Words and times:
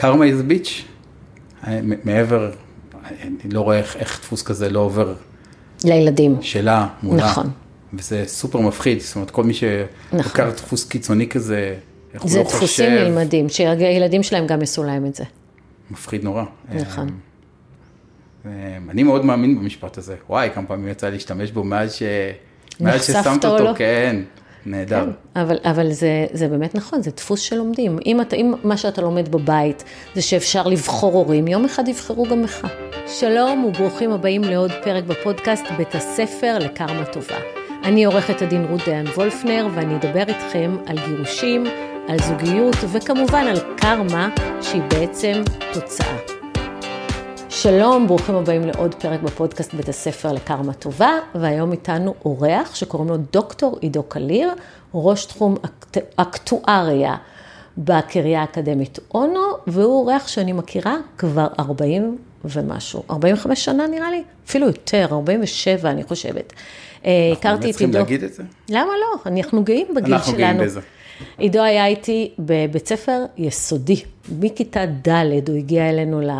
קרמה 0.00 0.24
איז 0.24 0.42
ביץ', 0.42 0.84
מעבר, 2.04 2.50
אני 3.22 3.50
לא 3.52 3.60
רואה 3.60 3.78
איך, 3.78 3.96
איך 3.96 4.20
דפוס 4.20 4.42
כזה 4.42 4.70
לא 4.70 4.80
עובר 4.80 5.14
לילדים. 5.84 6.36
שלה 6.40 6.86
מולה. 7.02 7.24
נכון. 7.24 7.50
וזה 7.94 8.24
סופר 8.26 8.60
מפחיד, 8.60 9.00
זאת 9.00 9.16
אומרת, 9.16 9.30
כל 9.30 9.44
מי 9.44 9.52
נכון. 9.52 10.22
שלוקח 10.22 10.48
דפוס 10.56 10.88
קיצוני 10.88 11.28
כזה, 11.28 11.74
איך 12.14 12.22
הוא 12.22 12.30
זה 12.30 12.38
לא 12.38 12.44
דפוסים 12.44 12.60
חושב, 12.66 12.88
נלמדים, 12.90 13.48
שהילדים 13.48 14.22
שלהם 14.22 14.46
גם 14.46 14.60
יעשו 14.60 14.82
להם 14.82 15.06
את 15.06 15.14
זה. 15.14 15.24
מפחיד 15.90 16.24
נורא. 16.24 16.44
נכון. 16.74 17.08
אה, 18.46 18.50
אני 18.90 19.02
מאוד 19.02 19.24
מאמין 19.24 19.58
במשפט 19.58 19.98
הזה. 19.98 20.16
וואי, 20.28 20.50
כמה 20.54 20.66
פעמים 20.66 20.88
יצא 20.88 21.08
להשתמש 21.08 21.50
בו 21.50 21.64
מאז 21.64 21.94
ש... 21.94 22.02
מאז 22.80 23.06
ששמת 23.06 23.44
או 23.44 23.50
אותו, 23.50 23.64
לא? 23.64 23.74
כן, 23.76 24.16
נהדר. 24.66 25.04
כן, 25.04 25.40
אבל, 25.40 25.56
אבל 25.64 25.92
זה, 25.92 26.26
זה 26.32 26.48
באמת 26.48 26.74
נכון, 26.74 27.02
זה 27.02 27.10
דפוס 27.10 27.40
שלומדים. 27.40 27.98
אם, 28.06 28.20
אתה, 28.20 28.36
אם 28.36 28.54
מה 28.64 28.76
שאתה 28.76 29.02
לומד 29.02 29.28
בבית 29.28 29.84
זה 30.14 30.22
שאפשר 30.22 30.66
לבחור 30.66 31.12
הורים, 31.12 31.48
יום 31.48 31.64
אחד 31.64 31.88
יבחרו 31.88 32.26
גם 32.30 32.42
לך. 32.42 32.66
שלום 33.06 33.64
וברוכים 33.64 34.10
הבאים 34.10 34.44
לעוד 34.44 34.72
פרק 34.84 35.04
בפודקאסט 35.04 35.64
בית 35.76 35.94
הספר 35.94 36.58
לקרמה 36.58 37.04
טובה. 37.04 37.38
אני 37.84 38.04
עורכת 38.04 38.42
הדין 38.42 38.64
רות 38.64 38.80
דיין 38.84 39.06
וולפנר 39.06 39.68
ואני 39.74 39.96
אדבר 39.96 40.24
איתכם 40.28 40.76
על 40.86 40.96
גירושים, 41.06 41.64
על 42.08 42.18
זוגיות 42.18 42.76
וכמובן 42.92 43.46
על 43.46 43.58
קרמה 43.76 44.28
שהיא 44.62 44.82
בעצם 44.82 45.42
תוצאה. 45.72 46.39
שלום, 47.50 48.06
ברוכים 48.06 48.34
הבאים 48.34 48.62
לעוד 48.66 48.94
פרק 48.94 49.20
בפודקאסט 49.22 49.74
בית 49.74 49.88
הספר 49.88 50.32
לקרמה 50.32 50.72
טובה, 50.72 51.10
והיום 51.34 51.72
איתנו 51.72 52.14
אורח 52.24 52.74
שקוראים 52.74 53.08
לו 53.08 53.16
דוקטור 53.32 53.78
עידו 53.80 54.02
קליר, 54.02 54.50
ראש 54.94 55.24
תחום 55.24 55.54
אקט- 55.64 55.98
אקטואריה 56.16 57.14
בקריה 57.78 58.40
האקדמית 58.40 58.98
אונו, 59.14 59.40
והוא 59.66 60.00
אורח 60.00 60.28
שאני 60.28 60.52
מכירה 60.52 60.96
כבר 61.18 61.46
40 61.58 62.18
ומשהו, 62.44 63.02
45 63.10 63.64
שנה 63.64 63.86
נראה 63.86 64.10
לי, 64.10 64.22
אפילו 64.46 64.66
יותר, 64.66 65.06
47 65.10 65.90
אני 65.90 66.04
חושבת. 66.04 66.52
אה, 67.04 67.10
אנחנו 67.30 67.48
הכרתי 67.50 67.66
את 67.66 67.70
צריכים 67.70 67.88
עידו. 67.88 67.98
להגיד 67.98 68.24
את 68.24 68.34
זה? 68.34 68.42
למה 68.68 68.92
לא? 69.00 69.30
אנחנו 69.30 69.64
גאים 69.64 69.86
בגיל 69.96 70.14
אנחנו 70.14 70.32
שלנו. 70.32 70.38
גאים 70.38 70.58
בזה. 70.58 70.80
עידו 71.38 71.62
היה 71.62 71.86
איתי 71.86 72.30
בבית 72.38 72.88
ספר 72.88 73.24
יסודי, 73.38 74.00
מכיתה 74.40 74.80
ד' 74.86 75.08
הוא 75.48 75.56
הגיע 75.56 75.90
אלינו 75.90 76.20
ל... 76.20 76.30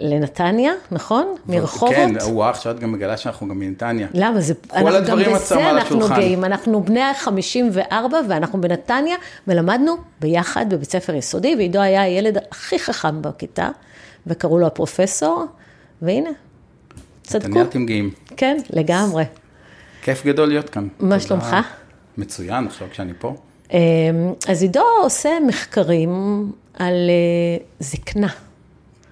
לנתניה, 0.00 0.72
נכון? 0.90 1.34
מרחובות. 1.46 1.94
כן, 1.94 2.14
הוא 2.22 2.44
אח 2.50 2.60
שאת 2.60 2.80
גם 2.80 2.92
מגלה 2.92 3.16
שאנחנו 3.16 3.48
גם 3.48 3.58
מנתניה. 3.58 4.08
למה? 4.14 4.40
זה, 4.40 4.54
כל 4.68 4.76
אנחנו 4.76 4.96
הדברים 4.96 5.36
את 5.36 5.40
שמה 5.48 5.70
על 5.70 5.78
אנחנו 5.78 5.96
השולחן. 5.96 6.20
גאים. 6.20 6.44
אנחנו 6.44 6.82
בני 6.82 7.00
ה-54 7.00 7.92
ואנחנו 8.28 8.60
בנתניה, 8.60 9.16
ולמדנו 9.48 9.96
ביחד 10.20 10.66
בבית 10.70 10.90
ספר 10.90 11.14
יסודי, 11.14 11.54
ועידו 11.56 11.80
היה 11.80 12.02
הילד 12.02 12.38
הכי 12.50 12.78
חכם 12.78 13.22
בכיתה, 13.22 13.68
וקראו 14.26 14.58
לו 14.58 14.66
הפרופסור, 14.66 15.44
והנה, 16.02 16.30
צדקו. 17.22 17.48
נתניה 17.48 17.62
אתם 17.64 17.86
גאים. 17.86 18.10
כן, 18.36 18.56
לגמרי. 18.70 19.24
כיף 20.02 20.26
גדול 20.26 20.48
להיות 20.48 20.70
כאן. 20.70 20.88
מה. 21.00 21.20
שלומך? 21.20 21.56
מצוין, 22.18 22.66
עכשיו 22.66 22.88
כשאני 22.90 23.12
פה. 23.18 23.34
אמ, 23.72 23.78
אז 24.48 24.62
עידו 24.62 24.82
עושה 25.02 25.30
מחקרים 25.46 26.10
על 26.74 26.92
אה, 27.10 27.64
זקנה, 27.80 28.28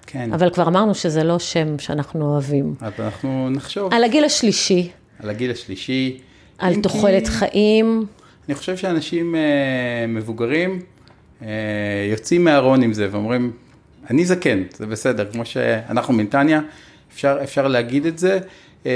כן, 0.07 0.33
אבל 0.33 0.49
כבר 0.49 0.67
אמרנו 0.67 0.95
שזה 0.95 1.23
לא 1.23 1.39
שם 1.39 1.79
שאנחנו 1.79 2.25
אוהבים. 2.25 2.75
אז 2.81 2.93
אנחנו 2.99 3.49
נחשוב 3.49 3.93
על 3.93 4.03
הגיל 4.03 4.25
השלישי, 4.25 4.91
על 5.19 5.29
הגיל 5.29 5.51
השלישי. 5.51 6.17
על 6.57 6.75
תוחלת 6.81 7.27
כי 7.27 7.31
חיים, 7.31 8.05
אני 8.47 8.55
חושב 8.55 8.77
שאנשים 8.77 9.35
אה, 9.35 9.41
מבוגרים 10.07 10.81
אה, 11.41 11.47
יוצאים 12.11 12.43
מהארון 12.43 12.81
עם 12.83 12.93
זה 12.93 13.07
ואומרים, 13.11 13.51
אני 14.09 14.25
זקן, 14.25 14.63
זה 14.73 14.85
בסדר, 14.85 15.31
כמו 15.31 15.45
שאנחנו 15.45 16.13
מנתניה, 16.13 16.61
אפשר, 17.13 17.37
אפשר 17.43 17.67
להגיד 17.67 18.05
את 18.05 18.19
זה, 18.19 18.39
אה, 18.85 18.91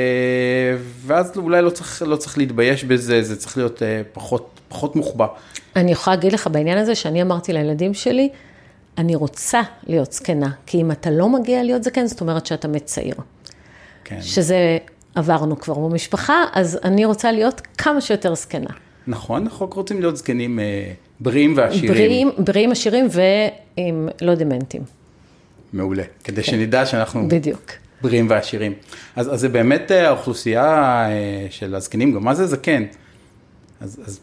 ואז 1.06 1.38
אולי 1.38 1.62
לא 1.62 1.70
צריך, 1.70 2.02
לא 2.06 2.16
צריך 2.16 2.38
להתבייש 2.38 2.84
בזה, 2.84 3.24
זה 3.24 3.36
צריך 3.36 3.58
להיות 3.58 3.84
אה, 3.84 4.02
פחות, 4.14 4.60
פחות 4.68 4.96
מוחבא. 4.96 5.28
אני 5.76 5.92
יכולה 5.92 6.16
להגיד 6.16 6.34
לך 6.34 6.48
בעניין 6.52 6.78
הזה 6.78 6.96
שאני 6.96 7.22
אמרתי 7.22 7.54
לילדים 7.54 7.94
שלי, 7.94 8.30
אני 9.00 9.16
רוצה 9.16 9.62
להיות 9.88 10.14
זקנה, 10.14 10.50
כי 10.66 10.82
אם 10.82 10.92
אתה 10.92 11.12
לא 11.12 11.30
מגיע 11.30 11.64
להיות 11.64 11.84
זקן, 11.84 12.08
זאת 12.08 12.22
אומרת 12.22 12.46
שאתה 12.46 12.68
מת 12.68 12.86
צעיר. 12.86 13.16
כן. 14.04 14.22
שזה 14.22 14.78
עברנו 15.16 15.60
כבר 15.60 15.74
במשפחה, 15.74 16.44
אז 16.54 16.80
אני 16.84 17.06
רוצה 17.06 17.32
להיות 17.32 17.62
כמה 17.78 18.02
שיותר 18.02 18.36
זקנה. 18.36 18.70
נכון, 19.08 19.44
אנחנו 19.44 19.66
רק 19.66 19.74
רוצים 19.74 20.00
להיות 20.00 20.18
זקנים 20.18 20.60
אה, 20.60 20.92
בריאים 21.20 21.54
ועשירים. 21.58 21.94
בריאים, 21.94 22.32
בריאים 22.38 22.72
עשירים 22.72 23.08
ועם 23.12 24.10
לא 24.22 24.36
דמנטים. 24.36 24.82
מעולה, 25.74 26.04
כדי 26.24 26.44
שנדע 26.44 26.86
שאנחנו 26.86 27.28
בדיוק. 27.30 27.72
בריאים 28.02 28.30
ועשירים. 28.30 28.74
אז, 29.16 29.34
אז 29.34 29.40
זה 29.40 29.50
באמת 29.50 29.92
אה, 29.92 30.08
האוכלוסייה 30.08 30.66
אה, 31.10 31.48
של 31.50 31.76
הזקנים, 31.76 32.14
גם 32.14 32.24
מה 32.24 32.36
זה 32.36 32.48
זקן? 32.48 32.84
אז, 33.82 34.00
אז 34.06 34.20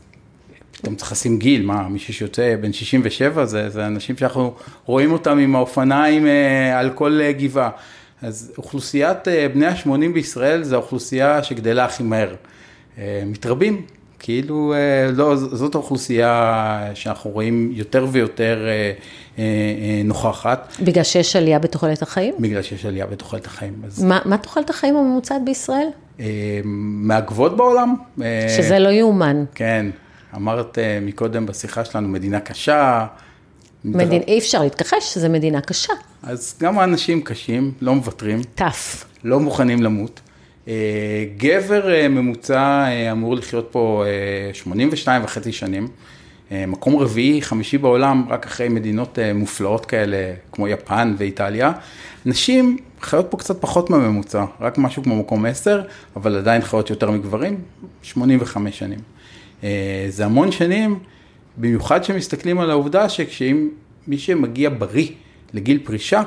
פתאום 0.77 0.95
צריך 0.95 1.13
לשים 1.13 1.39
גיל, 1.39 1.67
מה, 1.67 1.89
מישהו 1.89 2.15
שיוצא 2.15 2.57
בן 2.61 2.73
67, 2.73 3.45
זה, 3.45 3.71
זה 3.71 3.87
אנשים 3.87 4.17
שאנחנו 4.17 4.55
רואים 4.85 5.13
אותם 5.13 5.39
עם 5.39 5.57
האופניים 5.57 6.27
אה, 6.27 6.79
על 6.79 6.91
כל 6.91 7.21
אה, 7.23 7.33
גבעה. 7.33 7.71
אז 8.23 8.53
אוכלוסיית 8.59 9.29
אה, 9.29 9.47
בני 9.55 9.67
ה-80 9.67 9.89
בישראל 10.15 10.63
זה 10.63 10.75
האוכלוסייה 10.75 11.43
שגדלה 11.43 11.85
הכי 11.85 12.03
מהר. 12.03 12.35
אה, 12.99 13.23
מתרבים, 13.27 13.83
כאילו, 14.19 14.75
אה, 14.75 15.11
לא, 15.13 15.37
זאת 15.37 15.75
האוכלוסייה 15.75 16.91
שאנחנו 16.95 17.31
רואים 17.31 17.71
יותר 17.75 18.07
ויותר 18.11 18.67
אה, 18.67 18.73
אה, 18.73 18.93
אה, 19.39 20.03
נוכחת, 20.05 20.77
בגלל 20.81 21.05
שיש 21.05 21.37
עלייה 21.37 21.59
בתוחלת 21.59 22.03
החיים? 22.03 22.35
בגלל 22.39 22.63
שיש 22.63 22.87
עלייה 22.87 23.07
בתוחלת 23.07 23.47
החיים. 23.47 23.73
אז 23.87 24.03
מה, 24.03 24.19
מה 24.25 24.39
תוחלת 24.39 24.71
החיים 24.71 24.97
הממוצעת 24.97 25.45
בישראל? 25.45 25.89
אה, 26.21 26.61
מהגבוהות 26.65 27.57
בעולם. 27.57 27.95
אה, 28.23 28.47
שזה 28.57 28.79
לא 28.79 28.89
יאומן. 28.89 29.45
כן, 29.55 29.87
אמרת 30.35 30.79
אה, 30.79 30.99
מקודם 31.03 31.47
בשיחה 31.47 31.85
שלנו, 31.85 32.09
מדינה 32.09 32.41
קשה. 32.41 33.07
מדין, 33.85 34.23
אי 34.23 34.39
אפשר 34.39 34.63
להתכחש 34.63 35.15
שזו 35.15 35.29
מדינה 35.29 35.61
קשה. 35.61 35.93
אז 36.23 36.59
גם 36.63 36.79
האנשים 36.79 37.23
קשים, 37.23 37.73
לא 37.81 37.95
מוותרים, 37.95 38.43
טף. 38.55 39.05
לא 39.25 39.41
מוכנים 39.41 39.83
למות. 39.83 40.21
אה, 40.69 41.25
גבר 41.37 41.95
אה, 41.95 42.09
ממוצע 42.09 42.87
אמור 43.13 43.35
לחיות 43.35 43.69
פה 43.71 44.05
אה, 44.07 44.55
82 44.55 45.25
וחצי 45.25 45.53
שנים. 45.53 45.89
מקום 46.51 46.97
רביעי, 46.97 47.43
חמישי 47.43 47.79
בעולם, 47.79 48.25
רק 48.29 48.47
אחרי 48.47 48.69
מדינות 48.69 49.19
מופלאות 49.35 49.87
כאלה, 49.87 50.35
כמו 50.53 50.69
יפן 50.69 51.15
ואיטליה. 51.19 51.73
נשים 52.27 52.79
חיות 53.01 53.27
פה 53.31 53.37
קצת 53.37 53.61
פחות 53.61 53.91
מהממוצע, 53.91 54.45
רק 54.61 54.79
משהו 54.79 55.03
כמו 55.03 55.17
מקום 55.17 55.47
10, 55.47 55.83
אבל 56.17 56.37
עדיין 56.37 56.63
חיות 56.63 56.91
יותר 56.91 57.11
מגברים, 57.11 57.61
85 58.03 58.79
שנים. 58.79 58.99
אה, 59.67 60.07
זה 60.09 60.25
המון 60.25 60.53
שנים, 60.53 60.99
במיוחד 61.57 62.01
כשמסתכלים 62.03 62.61
על 62.61 62.71
העובדה 62.71 63.09
שכשאם 63.09 63.69
מי 64.07 64.19
שמגיע 64.19 64.71
בריא 64.79 65.09
לגיל 65.55 65.79
פרישה, 65.85 66.23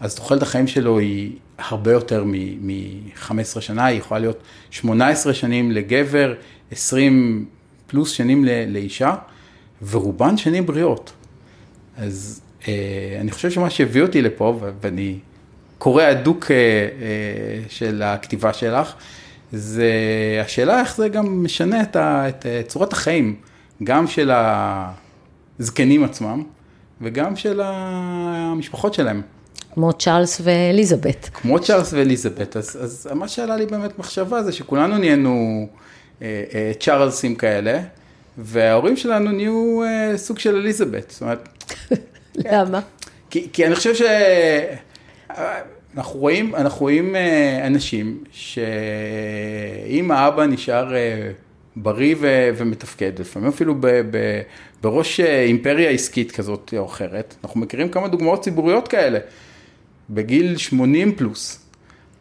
אז 0.00 0.14
תוחלת 0.14 0.42
החיים 0.42 0.66
שלו 0.66 0.98
היא 0.98 1.32
הרבה 1.58 1.92
יותר 1.92 2.24
מ-15 2.24 3.60
שנה, 3.60 3.86
היא 3.86 3.98
יכולה 3.98 4.20
להיות 4.20 4.42
18 4.70 5.34
שנים 5.34 5.70
לגבר, 5.70 6.34
20 6.70 7.44
פלוס 7.86 8.10
שנים 8.10 8.44
ל- 8.44 8.72
לאישה, 8.72 9.14
ורובן 9.90 10.36
שנים 10.36 10.66
בריאות. 10.66 11.12
אז 11.96 12.40
אה, 12.68 13.18
אני 13.20 13.30
חושב 13.30 13.50
שמה 13.50 13.70
שהביא 13.70 14.02
אותי 14.02 14.22
לפה, 14.22 14.58
ו- 14.60 14.70
ואני 14.80 15.18
קורא 15.78 16.02
הדוק 16.02 16.50
אה, 16.50 16.56
אה, 16.56 16.88
של 17.68 18.02
הכתיבה 18.02 18.52
שלך, 18.52 18.94
זה 19.52 19.92
השאלה 20.44 20.80
איך 20.80 20.96
זה 20.96 21.08
גם 21.08 21.44
משנה 21.44 21.82
את, 21.82 21.96
ה, 21.96 22.28
את 22.28 22.46
אה, 22.46 22.62
צורת 22.66 22.92
החיים, 22.92 23.36
גם 23.84 24.06
של 24.06 24.30
הזקנים 25.58 26.04
עצמם, 26.04 26.42
וגם 27.00 27.36
של 27.36 27.60
המשפחות 27.64 28.94
שלהם. 28.94 29.22
כמו 29.74 29.92
צ'ארלס 29.92 30.40
ואליזבת. 30.44 31.30
כמו 31.34 31.60
צ'ארלס 31.60 31.92
ואליזבת, 31.92 32.56
אז, 32.56 32.78
אז 32.82 33.08
מה 33.14 33.28
שעלה 33.28 33.56
לי 33.56 33.66
באמת 33.66 33.98
מחשבה 33.98 34.42
זה 34.42 34.52
שכולנו 34.52 34.98
נהיינו 34.98 35.66
אה, 36.22 36.44
אה, 36.54 36.72
צ'ארלסים 36.80 37.34
כאלה, 37.34 37.80
וההורים 38.38 38.96
שלנו 38.96 39.30
נהיו 39.30 39.82
אה, 39.82 40.18
סוג 40.18 40.38
של 40.38 40.56
אליזבת. 40.56 41.10
זאת 41.10 41.22
אומרת, 41.22 41.48
למה? 42.52 42.80
כי, 43.30 43.48
כי 43.52 43.66
אני 43.66 43.74
חושב 43.74 43.94
שאנחנו 45.94 46.20
רואים, 46.20 46.54
אנחנו 46.54 46.80
רואים 46.80 47.16
אה, 47.16 47.66
אנשים 47.66 48.24
שאם 48.32 50.10
האבא 50.10 50.46
נשאר 50.46 50.94
אה, 50.94 51.30
בריא 51.76 52.14
ו, 52.20 52.50
ומתפקד, 52.56 53.18
לפעמים 53.18 53.48
אפילו 53.48 53.74
ב, 53.74 53.86
ב, 53.86 54.40
בראש 54.82 55.20
אה, 55.20 55.42
אימפריה 55.42 55.90
עסקית 55.90 56.32
כזאת 56.32 56.74
או 56.78 56.86
אחרת, 56.86 57.34
אנחנו 57.44 57.60
מכירים 57.60 57.88
כמה 57.88 58.08
דוגמאות 58.08 58.42
ציבוריות 58.42 58.88
כאלה, 58.88 59.18
בגיל 60.10 60.56
80 60.56 61.14
פלוס, 61.14 61.58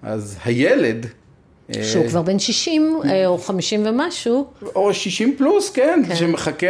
אז 0.04 0.38
הילד, 0.46 1.06
אה, 1.76 1.84
שהוא 1.84 2.08
כבר 2.08 2.22
בן 2.22 2.40
60 2.40 3.00
אה, 3.06 3.28
או 3.28 3.38
50 3.38 3.86
ומשהו, 3.86 4.48
או 4.76 4.94
60 4.94 5.36
פלוס, 5.38 5.70
כן, 5.70 6.04
כן. 6.08 6.16
שמחכה 6.16 6.68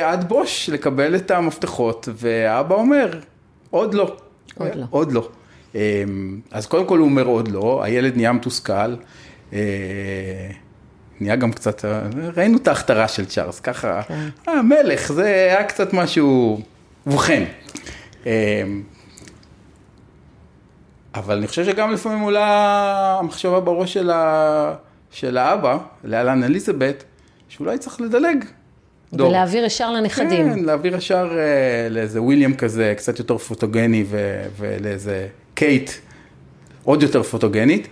עד 0.00 0.28
בוש 0.28 0.70
לקבל 0.72 1.16
את 1.16 1.30
המפתחות, 1.30 2.08
והאבא 2.14 2.74
אומר, 2.74 3.18
עוד 3.70 3.94
לא. 3.94 4.16
עוד 4.58 4.74
לא. 4.74 4.84
עוד 4.90 5.12
לא. 5.12 5.28
אמ, 5.74 6.40
אז 6.50 6.66
קודם 6.66 6.86
כל 6.86 6.98
הוא 6.98 7.04
אומר 7.08 7.26
עוד 7.26 7.48
לא, 7.48 7.82
הילד 7.84 8.16
נהיה 8.16 8.32
מתוסכל. 8.32 8.94
אה, 9.52 9.58
נהיה 11.20 11.36
גם 11.36 11.52
קצת, 11.52 11.84
ראינו 12.36 12.58
את 12.58 12.68
ההכתרה 12.68 13.08
של 13.08 13.24
צ'ארלס, 13.24 13.60
ככה, 13.60 14.02
כן. 14.02 14.28
אה, 14.48 14.62
מלך, 14.62 15.12
זה 15.12 15.24
היה 15.24 15.64
קצת 15.64 15.92
משהו, 15.92 16.60
ובכן. 17.06 17.44
אבל 21.14 21.36
אני 21.36 21.46
חושב 21.46 21.64
שגם 21.64 21.92
לפעמים 21.92 22.20
עולה 22.20 23.18
המחשבה 23.18 23.60
בראש 23.60 23.92
של, 23.92 24.10
ה... 24.10 24.74
של 25.10 25.36
האבא, 25.38 25.78
להלן 26.04 26.44
אליזבת, 26.44 27.04
שאולי 27.48 27.78
צריך 27.78 28.00
לדלג. 28.00 28.44
דור. 29.12 29.28
ולהעביר 29.28 29.64
ישר 29.64 29.90
לנכדים. 29.90 30.54
כן, 30.54 30.64
להעביר 30.64 30.96
ישר 30.96 31.30
אה, 31.38 31.88
לאיזה 31.90 32.22
וויליאם 32.22 32.54
כזה, 32.54 32.94
קצת 32.96 33.18
יותר 33.18 33.38
פוטוגני, 33.38 34.04
ו... 34.06 34.42
ולאיזה 34.58 35.26
קייט 35.54 35.90
עוד 36.84 37.02
יותר 37.02 37.22
פוטוגנית, 37.22 37.88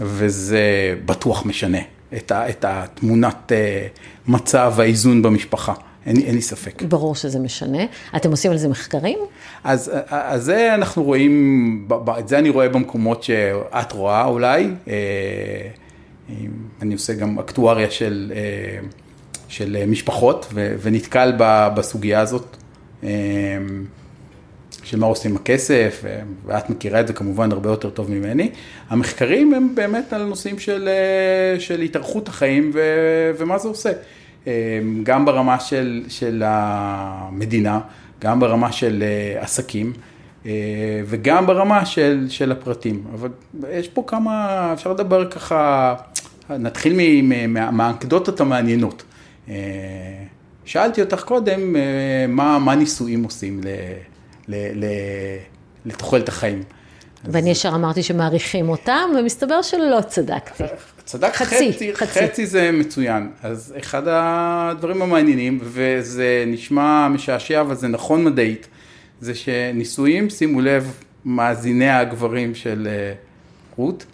וזה 0.00 0.94
בטוח 1.04 1.46
משנה 1.46 1.78
את, 2.16 2.32
ה... 2.32 2.48
את 2.48 2.64
התמונת 2.68 3.52
אה, 3.52 3.86
מצב 4.26 4.74
האיזון 4.78 5.22
במשפחה. 5.22 5.74
אין, 6.06 6.16
אין 6.16 6.34
לי 6.34 6.42
ספק. 6.42 6.82
ברור 6.82 7.14
שזה 7.14 7.38
משנה. 7.38 7.82
אתם 8.16 8.30
עושים 8.30 8.50
על 8.50 8.56
זה 8.56 8.68
מחקרים? 8.68 9.18
אז, 9.64 9.90
אז 10.08 10.44
זה 10.44 10.74
אנחנו 10.74 11.02
רואים, 11.02 11.88
את 12.18 12.28
זה 12.28 12.38
אני 12.38 12.50
רואה 12.50 12.68
במקומות 12.68 13.22
שאת 13.22 13.92
רואה 13.92 14.24
אולי. 14.24 14.68
אה, 14.88 14.94
אני 16.82 16.94
עושה 16.94 17.14
גם 17.14 17.38
אקטואריה 17.38 17.90
של, 17.90 18.32
אה, 18.34 18.78
של 19.48 19.84
משפחות 19.86 20.46
ונתקל 20.54 21.32
בסוגיה 21.74 22.20
הזאת. 22.20 22.56
של 24.82 24.98
מה 24.98 25.06
עושים 25.06 25.30
עם 25.30 25.36
הכסף, 25.36 26.04
ואת 26.46 26.70
מכירה 26.70 27.00
את 27.00 27.06
זה 27.06 27.12
כמובן 27.12 27.52
הרבה 27.52 27.70
יותר 27.70 27.90
טוב 27.90 28.10
ממני. 28.10 28.50
המחקרים 28.90 29.54
הם 29.54 29.74
באמת 29.74 30.12
על 30.12 30.24
נושאים 30.24 30.58
של, 30.58 30.88
אה, 30.88 31.60
של 31.60 31.80
התארכות 31.80 32.28
החיים 32.28 32.70
ו- 32.74 33.30
ומה 33.38 33.58
זה 33.58 33.68
עושה. 33.68 33.92
אה, 34.46 34.52
גם 35.02 35.24
ברמה 35.24 35.60
של, 35.60 36.04
של 36.08 36.42
המדינה, 36.46 37.80
גם 38.20 38.40
ברמה 38.40 38.72
של 38.72 39.02
אה, 39.02 39.42
עסקים 39.42 39.92
וגם 41.06 41.46
ברמה 41.46 41.86
של, 41.86 42.26
של 42.28 42.52
הפרטים. 42.52 43.04
אבל 43.14 43.28
יש 43.70 43.88
פה 43.88 44.04
כמה, 44.06 44.70
אפשר 44.72 44.92
לדבר 44.92 45.30
ככה, 45.30 45.94
נתחיל 46.50 46.96
מהאנקדוטות 47.48 48.40
המעניינות. 48.40 49.04
שאלתי 50.64 51.00
אותך 51.02 51.22
קודם, 51.24 51.76
מה, 52.28 52.58
מה 52.58 52.74
ניסויים 52.74 53.24
עושים 53.24 53.60
ל, 54.48 54.54
ל, 54.54 54.84
ל, 54.84 54.86
לתוחלת 55.84 56.28
החיים. 56.28 56.62
ואני 57.24 57.50
ישר 57.50 57.68
אמרתי 57.68 58.02
שמעריכים 58.02 58.68
אותם, 58.68 59.10
ומסתבר 59.18 59.62
שלא 59.62 60.00
צדקתי. 60.06 60.64
צדק 61.04 61.34
חצי, 61.34 61.72
חצי, 61.72 61.94
חצי. 61.94 62.20
חצי 62.20 62.46
זה 62.46 62.70
מצוין. 62.72 63.30
אז 63.42 63.74
אחד 63.78 64.02
הדברים 64.06 65.02
המעניינים, 65.02 65.58
וזה 65.62 66.44
נשמע 66.46 67.08
משעשע, 67.08 67.60
אבל 67.60 67.74
זה 67.74 67.88
נכון 67.88 68.24
מדעית, 68.24 68.68
זה 69.20 69.34
שניסויים, 69.34 70.30
שימו 70.30 70.60
לב, 70.60 70.94
מאזיניה 71.24 71.98
הגברים 72.00 72.54
של 72.54 72.88
אה, 72.90 73.14
רות, 73.76 74.06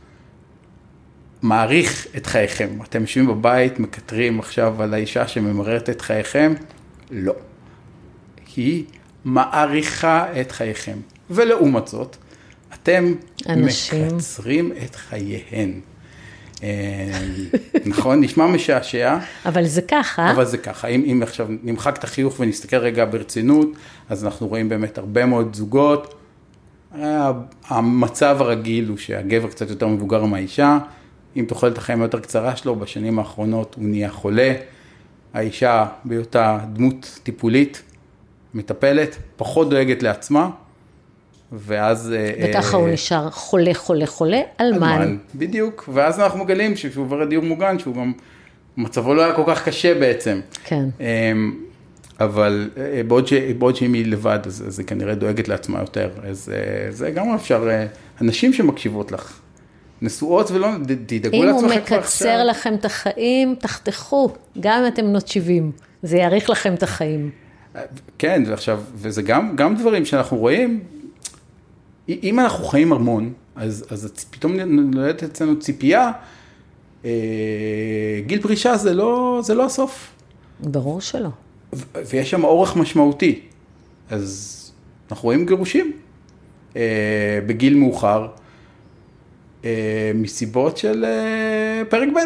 מעריך 1.42 2.06
את 2.16 2.26
חייכם. 2.26 2.68
אתם 2.82 3.00
יושבים 3.00 3.26
בבית, 3.26 3.78
מקטרים 3.80 4.38
עכשיו 4.38 4.82
על 4.82 4.94
האישה 4.94 5.28
שממררת 5.28 5.90
את 5.90 6.00
חייכם? 6.00 6.54
לא. 7.10 7.34
היא 8.56 8.84
מעריכה 9.28 10.40
את 10.40 10.52
חייכם. 10.52 10.96
ולעומת 11.30 11.88
זאת, 11.88 12.16
אתם 12.74 13.14
אנשים. 13.48 14.06
מקצרים 14.06 14.72
את 14.84 14.94
חייהן. 14.94 15.80
אה, 16.62 16.68
נכון, 17.86 18.20
נשמע 18.20 18.46
משעשע, 18.46 19.18
אבל 19.46 19.64
זה 19.66 19.82
ככה. 19.82 20.30
אבל 20.30 20.44
זה 20.44 20.58
ככה. 20.58 20.88
אם, 20.88 21.04
אם 21.12 21.22
עכשיו 21.22 21.46
נמחק 21.62 21.96
את 21.98 22.04
החיוך 22.04 22.40
ונסתכל 22.40 22.76
רגע 22.76 23.04
ברצינות, 23.04 23.68
אז 24.08 24.24
אנחנו 24.24 24.46
רואים 24.46 24.68
באמת 24.68 24.98
הרבה 24.98 25.26
מאוד 25.26 25.54
זוגות. 25.54 26.14
אה, 26.94 27.32
המצב 27.68 28.36
הרגיל 28.40 28.88
הוא 28.88 28.96
שהגבר 28.96 29.48
קצת 29.48 29.70
יותר 29.70 29.88
מבוגר 29.88 30.24
מהאישה, 30.24 30.78
אם 31.36 31.44
תוחלת 31.48 31.78
החיים 31.78 32.02
היותר 32.02 32.20
קצרה 32.20 32.56
שלו, 32.56 32.76
בשנים 32.76 33.18
האחרונות 33.18 33.74
הוא 33.74 33.84
נהיה 33.84 34.10
חולה. 34.10 34.54
האישה 35.34 35.86
בהיותה 36.04 36.58
דמות 36.72 37.20
טיפולית, 37.22 37.82
מטפלת, 38.54 39.16
פחות 39.36 39.70
דואגת 39.70 40.02
לעצמה, 40.02 40.50
ואז... 41.52 42.14
אה, 42.16 42.50
וככה 42.50 42.76
אה, 42.76 42.82
הוא 42.82 42.88
נשאר 42.88 43.30
חולה, 43.30 43.74
חולה, 43.74 44.06
חולה, 44.06 44.40
אלמן. 44.60 45.16
בדיוק, 45.34 45.88
ואז 45.92 46.20
אנחנו 46.20 46.44
מגלים 46.44 46.76
שכשהוא 46.76 47.04
עובר 47.04 47.16
לדיור 47.16 47.44
מוגן, 47.44 47.78
שהוא 47.78 47.94
גם, 47.94 48.12
מצבו 48.76 49.14
לא 49.14 49.24
היה 49.24 49.34
כל 49.34 49.42
כך 49.46 49.64
קשה 49.68 49.94
בעצם. 49.94 50.40
כן. 50.64 50.84
אמ, 51.00 51.54
אבל 52.20 52.70
אה, 52.76 53.02
בעוד, 53.08 53.26
ש, 53.26 53.32
בעוד 53.32 53.76
שאם 53.76 53.92
היא 53.92 54.06
לבד, 54.06 54.38
אז, 54.46 54.64
אז 54.66 54.78
היא 54.78 54.86
כנראה 54.86 55.14
דואגת 55.14 55.48
לעצמה 55.48 55.80
יותר. 55.80 56.10
אז 56.22 56.52
אה, 56.54 56.92
זה 56.92 57.10
גם 57.10 57.34
אפשר, 57.34 57.68
אה, 57.70 57.86
הנשים 58.18 58.52
שמקשיבות 58.52 59.12
לך, 59.12 59.40
נשואות 60.02 60.50
ולא, 60.50 60.68
תדאגו 61.06 61.36
אם 61.36 61.42
הוא 61.42 61.52
לעצמכם 61.52 61.80
כבר 61.86 61.96
מקצר 61.96 61.98
עכשיו. 61.98 62.44
לכם 62.46 62.74
את 62.74 62.84
החיים, 62.84 63.54
תחתכו, 63.58 64.30
גם 64.60 64.82
אם 64.82 64.86
אתם 64.86 65.02
בנות 65.02 65.28
70. 65.28 65.72
זה 66.02 66.16
יאריך 66.16 66.50
לכם 66.50 66.74
את 66.74 66.82
החיים. 66.82 67.30
כן, 68.18 68.42
ועכשיו, 68.46 68.80
וזה 68.94 69.22
גם, 69.22 69.56
גם 69.56 69.76
דברים 69.76 70.04
שאנחנו 70.04 70.36
רואים, 70.36 70.80
אם 72.08 72.40
אנחנו 72.40 72.64
חיים 72.64 72.92
המון, 72.92 73.32
אז, 73.56 73.84
אז 73.90 74.26
פתאום 74.30 74.56
נולדת 74.60 75.22
אצלנו 75.22 75.58
ציפייה, 75.58 76.12
אה, 77.04 77.10
גיל 78.26 78.42
פרישה 78.42 78.76
זה 78.76 78.94
לא, 78.94 79.40
זה 79.44 79.54
לא 79.54 79.64
הסוף. 79.66 80.10
ברור 80.60 81.00
שלא. 81.00 81.28
ו- 81.74 81.98
ויש 82.10 82.30
שם 82.30 82.44
אורך 82.44 82.76
משמעותי. 82.76 83.40
אז 84.10 84.54
אנחנו 85.10 85.26
רואים 85.26 85.46
גירושים 85.46 85.92
אה, 86.76 87.38
בגיל 87.46 87.74
מאוחר, 87.74 88.26
אה, 89.64 90.12
מסיבות 90.14 90.76
של 90.76 91.04
אה, 91.04 91.82
פרק 91.88 92.08
ב', 92.08 92.18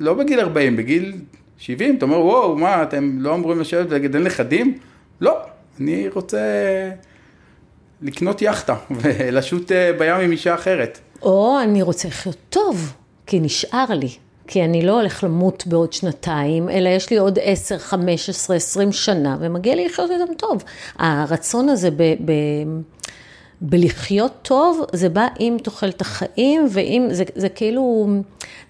לא 0.00 0.14
בגיל 0.14 0.40
40, 0.40 0.76
בגיל 0.76 1.12
70, 1.58 1.96
אתה 1.96 2.04
אומר, 2.04 2.18
וואו, 2.20 2.56
מה, 2.56 2.82
אתם 2.82 3.16
לא 3.20 3.34
אמורים 3.34 3.60
לשבת 3.60 3.86
ולגדל 3.90 4.22
נכדים? 4.22 4.78
לא, 5.20 5.38
אני 5.80 6.08
רוצה 6.08 6.38
לקנות 8.02 8.42
יאכטה 8.42 8.76
ולשוט 9.00 9.72
אה, 9.72 9.92
בים 9.98 10.14
עם 10.14 10.32
אישה 10.32 10.54
אחרת. 10.54 10.98
או 11.22 11.58
אני 11.62 11.82
רוצה 11.82 12.08
לחיות 12.08 12.36
טוב, 12.50 12.92
כי 13.26 13.40
נשאר 13.40 13.86
לי. 13.90 14.10
כי 14.48 14.64
אני 14.64 14.82
לא 14.82 15.00
הולך 15.00 15.24
למות 15.24 15.66
בעוד 15.66 15.92
שנתיים, 15.92 16.68
אלא 16.68 16.88
יש 16.88 17.10
לי 17.10 17.16
עוד 17.16 17.38
10, 17.42 17.78
15, 17.78 18.56
20 18.56 18.92
שנה, 18.92 19.36
ומגיע 19.40 19.74
לי 19.74 19.86
לחיות 19.86 20.10
איתם 20.10 20.34
טוב. 20.34 20.64
הרצון 20.98 21.68
הזה 21.68 21.90
ב... 21.90 22.02
ב 22.02 22.32
בלחיות 23.60 24.32
טוב, 24.42 24.84
זה 24.92 25.08
בא 25.08 25.26
עם 25.38 25.58
תוחלת 25.58 26.00
החיים, 26.00 26.68
ועם, 26.70 27.08
זה, 27.10 27.24
זה 27.34 27.48
כאילו, 27.48 28.06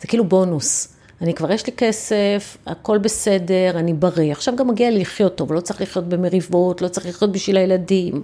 זה 0.01 0.07
כאילו 0.07 0.25
בונוס. 0.25 0.96
אני 1.21 1.35
כבר 1.35 1.53
יש 1.53 1.67
לי 1.67 1.73
כסף, 1.77 2.57
הכל 2.67 2.99
בסדר, 2.99 3.71
אני 3.75 3.93
בריא. 3.93 4.33
עכשיו 4.33 4.57
גם 4.57 4.69
מגיע 4.69 4.91
לי 4.91 5.01
לחיות 5.01 5.37
טוב, 5.37 5.53
לא 5.53 5.61
צריך 5.61 5.81
לחיות 5.81 6.09
במריבות, 6.09 6.83
לא 6.83 6.89
צריך 6.89 7.07
לחיות 7.07 7.33
בשביל 7.33 7.57
הילדים. 7.57 8.23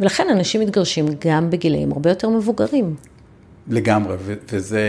ולכן 0.00 0.26
אנשים 0.32 0.60
מתגרשים 0.60 1.06
גם 1.24 1.50
בגילאים 1.50 1.92
הרבה 1.92 2.10
יותר 2.10 2.28
מבוגרים. 2.28 2.94
לגמרי, 3.68 4.16
ו- 4.18 4.34
וזה... 4.52 4.80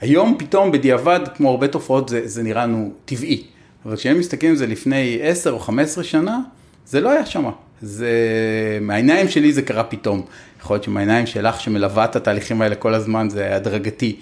היום 0.00 0.36
פתאום 0.38 0.72
בדיעבד, 0.72 1.20
כמו 1.36 1.50
הרבה 1.50 1.68
תופעות, 1.68 2.08
זה, 2.08 2.28
זה 2.28 2.42
נראה 2.42 2.66
לנו 2.66 2.92
טבעי. 3.04 3.44
אבל 3.86 3.96
כשהם 3.96 4.18
מסתכלים 4.18 4.50
על 4.50 4.56
זה 4.56 4.66
לפני 4.66 5.18
10 5.22 5.52
או 5.52 5.58
15 5.58 6.04
שנה, 6.04 6.38
זה 6.86 7.00
לא 7.00 7.10
היה 7.10 7.26
שמה. 7.26 7.50
זה... 7.82 8.10
מהעיניים 8.80 9.28
שלי 9.28 9.52
זה 9.52 9.62
קרה 9.62 9.84
פתאום. 9.84 10.22
יכול 10.60 10.74
להיות 10.74 10.84
שמהעיניים 10.84 11.26
שלך 11.26 11.60
שמלווה 11.60 12.04
את 12.04 12.16
התהליכים 12.16 12.62
האלה 12.62 12.74
כל 12.74 12.94
הזמן 12.94 13.28
זה 13.30 13.56
הדרגתי. 13.56 14.16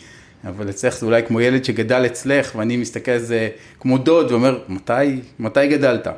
אבל 0.44 0.70
אצלך 0.70 0.98
זה 0.98 1.06
אולי 1.06 1.22
כמו 1.26 1.40
ילד 1.40 1.64
שגדל 1.64 2.06
אצלך, 2.06 2.54
ואני 2.54 2.76
מסתכל 2.76 3.10
על 3.10 3.18
זה 3.18 3.48
כמו 3.80 3.98
דוד 3.98 4.32
ואומר, 4.32 4.58
מתי, 4.68 5.20
מתי 5.38 5.68
גדלת? 5.68 6.08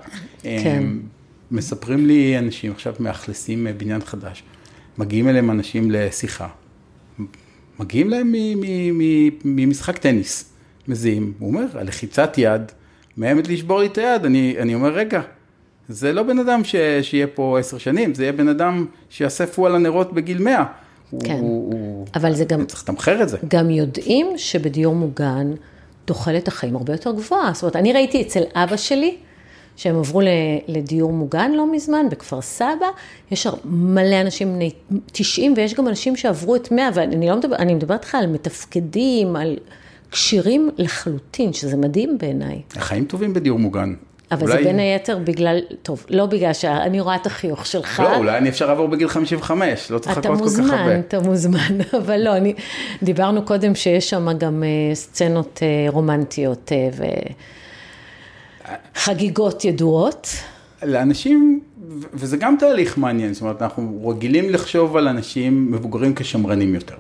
כן. 0.43 0.83
מספרים 1.50 2.07
לי 2.07 2.39
אנשים, 2.39 2.73
עכשיו 2.73 2.95
מאכלסים 3.00 3.67
בניין 3.77 4.00
חדש, 4.00 4.43
מגיעים 4.99 5.29
אליהם 5.29 5.50
אנשים 5.50 5.91
לשיחה, 5.91 6.49
מגיעים 7.81 8.11
להם 8.11 8.35
ממשחק 9.45 9.99
טניס, 9.99 10.53
מזיעים, 10.89 11.33
הוא 11.39 11.49
אומר, 11.49 11.67
הלחיצת 11.75 12.35
יד, 12.39 12.62
מאיימת 13.17 13.49
לשבור 13.49 13.81
לי 13.81 13.87
את 13.87 13.99
היד, 13.99 14.25
אני, 14.25 14.57
אני 14.59 14.75
אומר, 14.75 14.93
רגע, 14.93 15.21
זה 15.89 16.12
לא 16.12 16.23
בן 16.23 16.39
אדם 16.39 16.65
ש, 16.65 16.77
שיהיה 17.03 17.27
פה 17.27 17.59
עשר 17.59 17.79
שנים, 17.79 18.15
זה 18.15 18.23
יהיה 18.23 18.33
בן 18.33 18.49
אדם 18.49 18.87
שיעשה 19.11 19.47
פועל 19.47 19.75
הנרות 19.75 20.12
בגיל 20.12 20.43
מאה. 20.43 20.65
כן. 21.25 21.38
הוא, 21.40 21.73
הוא, 21.73 22.07
אבל 22.14 22.35
זה 22.35 22.45
גם, 22.45 22.67
צריך 22.67 22.83
לתמחר 22.83 23.23
את 23.23 23.29
זה. 23.29 23.37
גם 23.49 23.71
יודעים 23.71 24.26
שבדיור 24.37 24.95
מוגן 24.95 25.52
תוחלת 26.05 26.49
החיים 26.49 26.76
הרבה 26.76 26.93
יותר 26.93 27.12
גבוהה. 27.12 27.50
זאת 27.55 27.62
אומרת, 27.62 27.76
אני 27.76 27.93
ראיתי 27.93 28.23
אצל 28.23 28.43
אבא 28.55 28.76
שלי, 28.76 29.17
שהם 29.76 29.99
עברו 29.99 30.21
לדיור 30.69 31.12
מוגן 31.12 31.52
לא 31.52 31.73
מזמן, 31.73 32.07
בכפר 32.11 32.40
סבא, 32.40 32.87
יש 33.31 33.47
מלא 33.64 34.21
אנשים 34.21 34.55
בני 34.55 34.71
90, 35.12 35.55
ויש 35.57 35.75
גם 35.75 35.88
אנשים 35.88 36.17
שעברו 36.17 36.57
את 36.57 36.73
100, 36.73 36.88
ואני 36.95 37.29
לא 37.29 37.37
מדבר, 37.37 37.57
אני 37.57 37.75
מדברת 37.75 38.00
איתך 38.00 38.14
על 38.14 38.26
מתפקדים, 38.26 39.37
על 39.37 39.57
כשירים 40.11 40.71
לחלוטין, 40.79 41.52
שזה 41.52 41.76
מדהים 41.76 42.19
בעיניי. 42.19 42.62
החיים 42.76 43.05
טובים 43.05 43.35
בדיור 43.35 43.59
מוגן. 43.59 43.95
אבל 44.31 44.43
אולי... 44.43 44.59
זה 44.59 44.65
בין 44.65 44.79
היתר 44.79 45.19
בגלל, 45.19 45.61
טוב, 45.83 46.07
לא 46.11 46.27
בגלל 46.27 46.53
שאני 46.53 47.01
רואה 47.01 47.17
את 47.17 47.27
החיוך 47.27 47.67
שלך. 47.67 48.01
לא, 48.01 48.17
אולי 48.17 48.39
אני 48.39 48.49
אפשר 48.49 48.67
לעבור 48.67 48.89
בגיל 48.89 49.09
55, 49.09 49.91
לא 49.91 49.99
צריך 49.99 50.19
לחכות 50.19 50.39
כל 50.39 50.49
כך 50.49 50.59
הרבה. 50.59 50.71
אתה 50.71 50.71
מוזמן, 50.71 51.01
אתה 51.01 51.21
מוזמן, 51.29 51.99
אבל 52.03 52.17
לא, 52.17 52.37
אני, 52.37 52.55
דיברנו 53.03 53.43
קודם 53.43 53.75
שיש 53.75 54.11
שם 54.11 54.29
גם 54.39 54.63
uh, 54.63 54.95
סצנות 54.95 55.59
uh, 55.59 55.93
רומנטיות 55.93 56.73
uh, 56.73 57.05
וחגיגות 58.97 59.65
ידועות. 59.65 60.29
לאנשים, 60.83 61.61
וזה 62.15 62.37
גם 62.37 62.57
תהליך 62.59 62.99
מעניין, 62.99 63.35
זאת 63.35 63.43
אומרת, 63.43 63.63
אנחנו 63.63 64.09
רגילים 64.09 64.51
לחשוב 64.51 64.97
על 64.97 65.09
אנשים 65.09 65.73
מבוגרים 65.73 66.15
כשמרנים 66.15 66.75
יותר. 66.75 66.97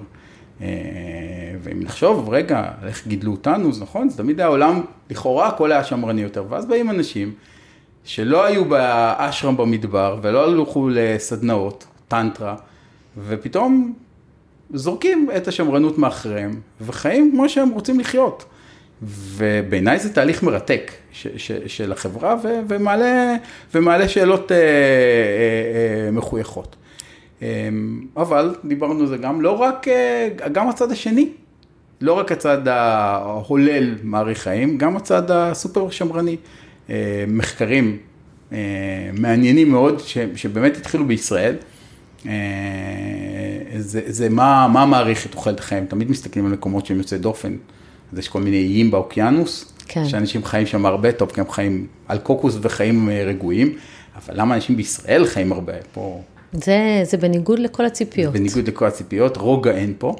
ואם 1.62 1.82
נחשוב, 1.82 2.28
רגע, 2.28 2.70
איך 2.86 3.06
גידלו 3.06 3.32
אותנו, 3.32 3.72
זה 3.72 3.82
נכון, 3.82 4.08
זה 4.08 4.16
תמיד 4.16 4.40
היה 4.40 4.48
עולם, 4.48 4.80
לכאורה 5.10 5.48
הכל 5.48 5.72
היה 5.72 5.84
שמרני 5.84 6.22
יותר, 6.22 6.44
ואז 6.48 6.66
באים 6.66 6.90
אנשים 6.90 7.32
שלא 8.04 8.44
היו 8.44 8.64
באשרם 8.64 9.56
במדבר 9.56 10.18
ולא 10.22 10.44
הלכו 10.44 10.88
לסדנאות, 10.92 11.86
טנטרה, 12.08 12.56
ופתאום 13.26 13.94
זורקים 14.74 15.28
את 15.36 15.48
השמרנות 15.48 15.98
מאחריהם, 15.98 16.60
וחיים 16.80 17.30
כמו 17.32 17.48
שהם 17.48 17.70
רוצים 17.70 18.00
לחיות. 18.00 18.44
ובעיניי 19.02 19.98
זה 19.98 20.14
תהליך 20.14 20.42
מרתק 20.42 20.92
ש, 21.12 21.26
ש, 21.36 21.52
של 21.52 21.92
החברה 21.92 22.36
ו, 22.42 22.48
ומעלה, 22.68 23.36
ומעלה 23.74 24.08
שאלות 24.08 24.52
אה, 24.52 24.56
אה, 24.56 24.62
אה, 26.06 26.10
מחויכות. 26.10 26.76
אה, 27.42 27.68
אבל 28.16 28.54
דיברנו 28.64 29.00
על 29.00 29.06
זה 29.06 29.16
גם, 29.16 29.40
לא 29.40 29.60
רק, 29.60 29.88
אה, 29.88 30.28
גם 30.52 30.68
הצד 30.68 30.92
השני 30.92 31.28
לא 32.00 32.12
רק 32.12 32.32
הצד 32.32 32.68
ההולל 32.68 33.94
מעריך 34.02 34.38
חיים, 34.38 34.78
גם 34.78 34.96
הצד 34.96 35.30
הסופר 35.30 35.90
שמרני. 35.90 36.36
אה, 36.90 37.24
מחקרים 37.28 37.96
אה, 38.52 38.58
מעניינים 39.12 39.70
מאוד, 39.70 40.02
שבאמת 40.34 40.76
התחילו 40.76 41.06
בישראל. 41.06 41.54
אה, 42.26 42.32
זה, 43.78 44.00
זה 44.06 44.28
מה, 44.28 44.68
מה 44.72 44.86
מעריך 44.86 45.26
את 45.26 45.32
תוחלת 45.32 45.60
החיים, 45.60 45.86
תמיד 45.86 46.10
מסתכלים 46.10 46.46
על 46.46 46.52
מקומות 46.52 46.86
שהם 46.86 46.98
יוצאי 46.98 47.18
דופן. 47.18 47.56
אז 48.12 48.18
יש 48.18 48.28
כל 48.28 48.40
מיני 48.40 48.56
איים 48.56 48.90
באוקיינוס, 48.90 49.72
כן. 49.88 50.08
שאנשים 50.08 50.44
חיים 50.44 50.66
שם 50.66 50.86
הרבה 50.86 51.12
טוב, 51.12 51.30
כי 51.30 51.40
הם 51.40 51.50
חיים 51.50 51.86
על 52.08 52.18
קוקוס 52.18 52.58
וחיים 52.60 53.10
רגועים, 53.26 53.74
אבל 54.16 54.34
למה 54.40 54.54
אנשים 54.54 54.76
בישראל 54.76 55.26
חיים 55.26 55.52
הרבה? 55.52 55.72
פה... 55.92 56.22
זה, 56.52 57.00
זה 57.02 57.16
בניגוד 57.16 57.58
לכל 57.58 57.86
הציפיות. 57.86 58.32
בניגוד 58.32 58.68
לכל 58.68 58.86
הציפיות, 58.86 59.36
רוגע 59.36 59.70
אין 59.70 59.94
פה. 59.98 60.16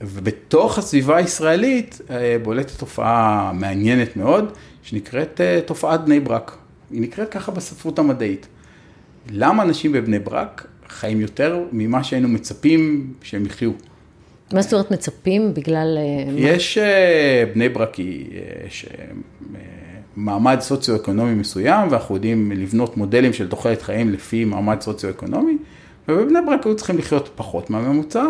ובתוך 0.00 0.78
הסביבה 0.78 1.16
הישראלית 1.16 2.00
אה, 2.10 2.36
בולטת 2.42 2.78
תופעה 2.78 3.52
מעניינת 3.54 4.16
מאוד, 4.16 4.52
שנקראת 4.82 5.40
אה, 5.40 5.60
תופעת 5.66 6.04
בני 6.04 6.20
ברק. 6.20 6.56
היא 6.90 7.00
נקראת 7.00 7.30
ככה 7.30 7.52
בספרות 7.52 7.98
המדעית. 7.98 8.46
למה 9.30 9.62
אנשים 9.62 9.92
בבני 9.92 10.18
ברק 10.18 10.66
חיים 10.88 11.20
יותר 11.20 11.64
ממה 11.72 12.04
שהיינו 12.04 12.28
מצפים 12.28 13.12
שהם 13.22 13.46
יחיו? 13.46 13.70
מה 14.52 14.62
זאת 14.62 14.72
אומרת 14.72 14.90
מצפים 14.90 15.54
בגלל... 15.54 15.98
אה, 15.98 16.32
יש 16.36 16.78
בני 17.54 17.68
ברק, 17.68 17.96
יש 18.66 18.86
מעמד 20.16 20.60
סוציו-אקונומי 20.60 21.34
מסוים, 21.34 21.88
ואנחנו 21.90 22.14
יודעים 22.14 22.52
לבנות 22.52 22.96
מודלים 22.96 23.32
של 23.32 23.48
תוחלת 23.48 23.82
חיים 23.82 24.12
לפי 24.12 24.44
מעמד 24.44 24.80
סוציו-אקונומי, 24.80 25.58
ובבני 26.08 26.38
ברק 26.46 26.66
היו 26.66 26.76
צריכים 26.76 26.98
לחיות 26.98 27.30
פחות 27.34 27.70
מהממוצע. 27.70 28.24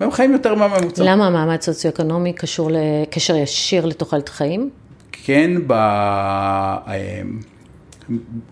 והם 0.00 0.10
חיים 0.10 0.32
יותר 0.32 0.54
מהממוצע. 0.54 1.04
למה 1.04 1.26
המעמד 1.26 1.60
סוציו-אקונומי 1.60 2.32
קשור 2.32 2.70
לקשר 2.72 3.36
ישיר 3.36 3.86
לתוחלת 3.86 4.28
חיים? 4.28 4.70
כן, 5.12 5.50
ב... 5.66 5.72
אה, 5.72 7.22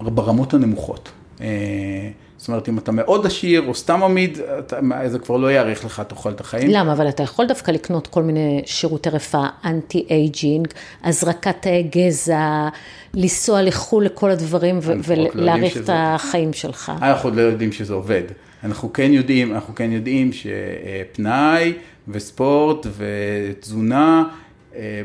ברמות 0.00 0.54
הנמוכות. 0.54 1.08
אה, 1.40 1.46
זאת 2.36 2.48
אומרת, 2.48 2.68
אם 2.68 2.78
אתה 2.78 2.92
מאוד 2.92 3.26
עשיר 3.26 3.64
או 3.68 3.74
סתם 3.74 4.02
עמיד, 4.02 4.38
זה 5.06 5.18
כבר 5.18 5.36
לא 5.36 5.52
יאריך 5.52 5.84
לך 5.84 6.02
תוחלת 6.08 6.40
החיים. 6.40 6.70
למה? 6.70 6.92
אבל 6.92 7.08
אתה 7.08 7.22
יכול 7.22 7.46
דווקא 7.46 7.70
לקנות 7.70 8.06
כל 8.06 8.22
מיני 8.22 8.62
שירותי 8.66 9.10
רפואה, 9.10 9.48
anti 9.64 10.06
aging, 10.10 10.68
הזרקת 11.04 11.56
תאי 11.60 11.82
גזע, 11.82 12.68
לנסוע 13.14 13.62
לחו"ל 13.62 14.04
לכל 14.04 14.30
הדברים 14.30 14.80
לא 14.86 14.94
ולהאריך 15.04 15.76
את 15.76 15.90
החיים 15.92 16.52
שלך. 16.52 16.92
אנחנו 17.02 17.28
עוד 17.28 17.36
לא 17.36 17.42
יודעים 17.42 17.72
שזה 17.72 17.94
עובד. 17.94 18.22
אנחנו 18.66 18.92
כן 18.92 19.12
יודעים, 19.12 19.54
אנחנו 19.54 19.74
כן 19.74 19.92
יודעים 19.92 20.30
שפנאי 20.32 21.72
וספורט 22.08 22.86
ותזונה 22.96 24.24
אה, 24.76 25.02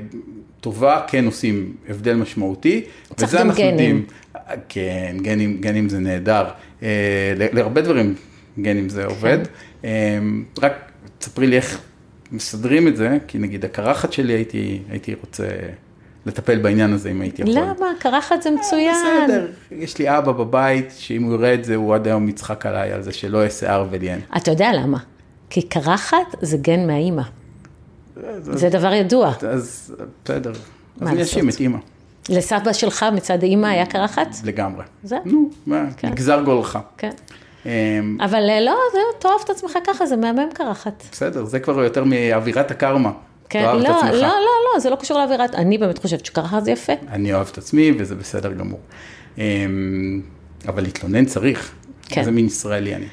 טובה 0.61 1.01
כן 1.07 1.25
עושים 1.25 1.75
הבדל 1.89 2.15
משמעותי. 2.15 2.81
צריך 3.15 3.35
גם 3.35 3.51
גנים. 3.51 3.71
יודעים, 3.71 4.05
כן, 4.69 5.17
גנים, 5.21 5.61
גנים 5.61 5.89
זה 5.89 5.99
נהדר. 5.99 6.45
אה, 6.83 7.33
להרבה 7.37 7.81
דברים 7.81 8.15
גנים 8.59 8.89
זה 8.89 9.05
עובד. 9.05 9.39
כן. 9.47 9.87
אה, 9.87 10.19
רק 10.61 10.91
תספרי 11.19 11.47
לי 11.47 11.55
איך 11.55 11.81
מסדרים 12.31 12.87
את 12.87 12.95
זה, 12.95 13.17
כי 13.27 13.37
נגיד 13.37 13.65
הקרחת 13.65 14.13
שלי 14.13 14.33
הייתי, 14.33 14.79
הייתי 14.89 15.13
רוצה 15.21 15.47
לטפל 16.25 16.57
בעניין 16.57 16.93
הזה 16.93 17.11
אם 17.11 17.21
הייתי 17.21 17.41
יכול. 17.41 17.55
למה? 17.55 17.87
קרחת 17.99 18.41
זה 18.41 18.49
אה, 18.49 18.55
מצוין. 18.55 18.95
בסדר, 19.25 19.47
יש 19.71 19.97
לי 19.97 20.17
אבא 20.17 20.31
בבית, 20.31 20.93
שאם 20.97 21.23
הוא 21.23 21.33
יראה 21.33 21.53
את 21.53 21.63
זה, 21.63 21.75
הוא 21.75 21.95
עד 21.95 22.07
היום 22.07 22.29
יצחק 22.29 22.65
עליי 22.65 22.91
על 22.91 23.01
זה 23.01 23.11
שלא 23.11 23.37
יהיה 23.37 23.49
שיער 23.49 23.85
וליין. 23.89 24.19
אתה 24.37 24.51
יודע 24.51 24.71
למה? 24.73 24.97
כי 25.49 25.61
קרחת 25.61 26.35
זה 26.41 26.57
גן 26.57 26.87
מהאימא. 26.87 27.23
זה 28.39 28.69
דבר 28.69 28.93
ידוע. 28.93 29.33
אז 29.49 29.95
בסדר, 30.25 30.51
אז 31.01 31.07
אני 31.07 31.21
אשים 31.21 31.49
את 31.49 31.59
אימא. 31.59 31.77
לסבא 32.29 32.73
שלך 32.73 33.05
מצד 33.13 33.43
האימא 33.43 33.67
היה 33.67 33.85
קרחת? 33.85 34.27
לגמרי. 34.43 34.83
זה? 35.03 35.17
נו, 35.25 35.49
כן. 35.97 36.09
נגזר 36.09 36.41
גולך. 36.41 36.79
כן. 36.97 37.11
אמ, 37.65 38.17
אבל 38.21 38.49
אה, 38.49 38.61
לא, 38.61 38.77
זה 38.91 38.99
תאהב 39.19 39.41
את 39.45 39.49
עצמך 39.49 39.77
ככה, 39.87 40.05
זה 40.05 40.15
מהמם 40.15 40.49
קרחת. 40.53 41.03
בסדר, 41.11 41.45
זה 41.45 41.59
כבר 41.59 41.83
יותר 41.83 42.03
מאווירת 42.03 42.71
הקרמה. 42.71 43.11
כן, 43.51 43.63
לא, 43.63 43.73
לא, 43.73 44.11
לא, 44.13 44.21
לא, 44.73 44.79
זה 44.79 44.89
לא 44.89 44.95
קשור 44.95 45.17
לאווירת, 45.17 45.55
אני 45.55 45.77
באמת 45.77 45.97
חושבת 45.97 46.25
שככה 46.25 46.61
זה 46.61 46.71
יפה. 46.71 46.93
אני 47.09 47.33
אוהב 47.33 47.47
את 47.51 47.57
עצמי 47.57 47.91
וזה 47.97 48.15
בסדר 48.15 48.53
גמור. 48.53 48.79
אמ, 49.37 50.21
אבל 50.67 50.83
להתלונן 50.83 51.25
צריך, 51.25 51.71
כן. 52.09 52.19
איזה 52.19 52.31
מין 52.31 52.45
ישראלי 52.45 52.95
אני. 52.95 53.05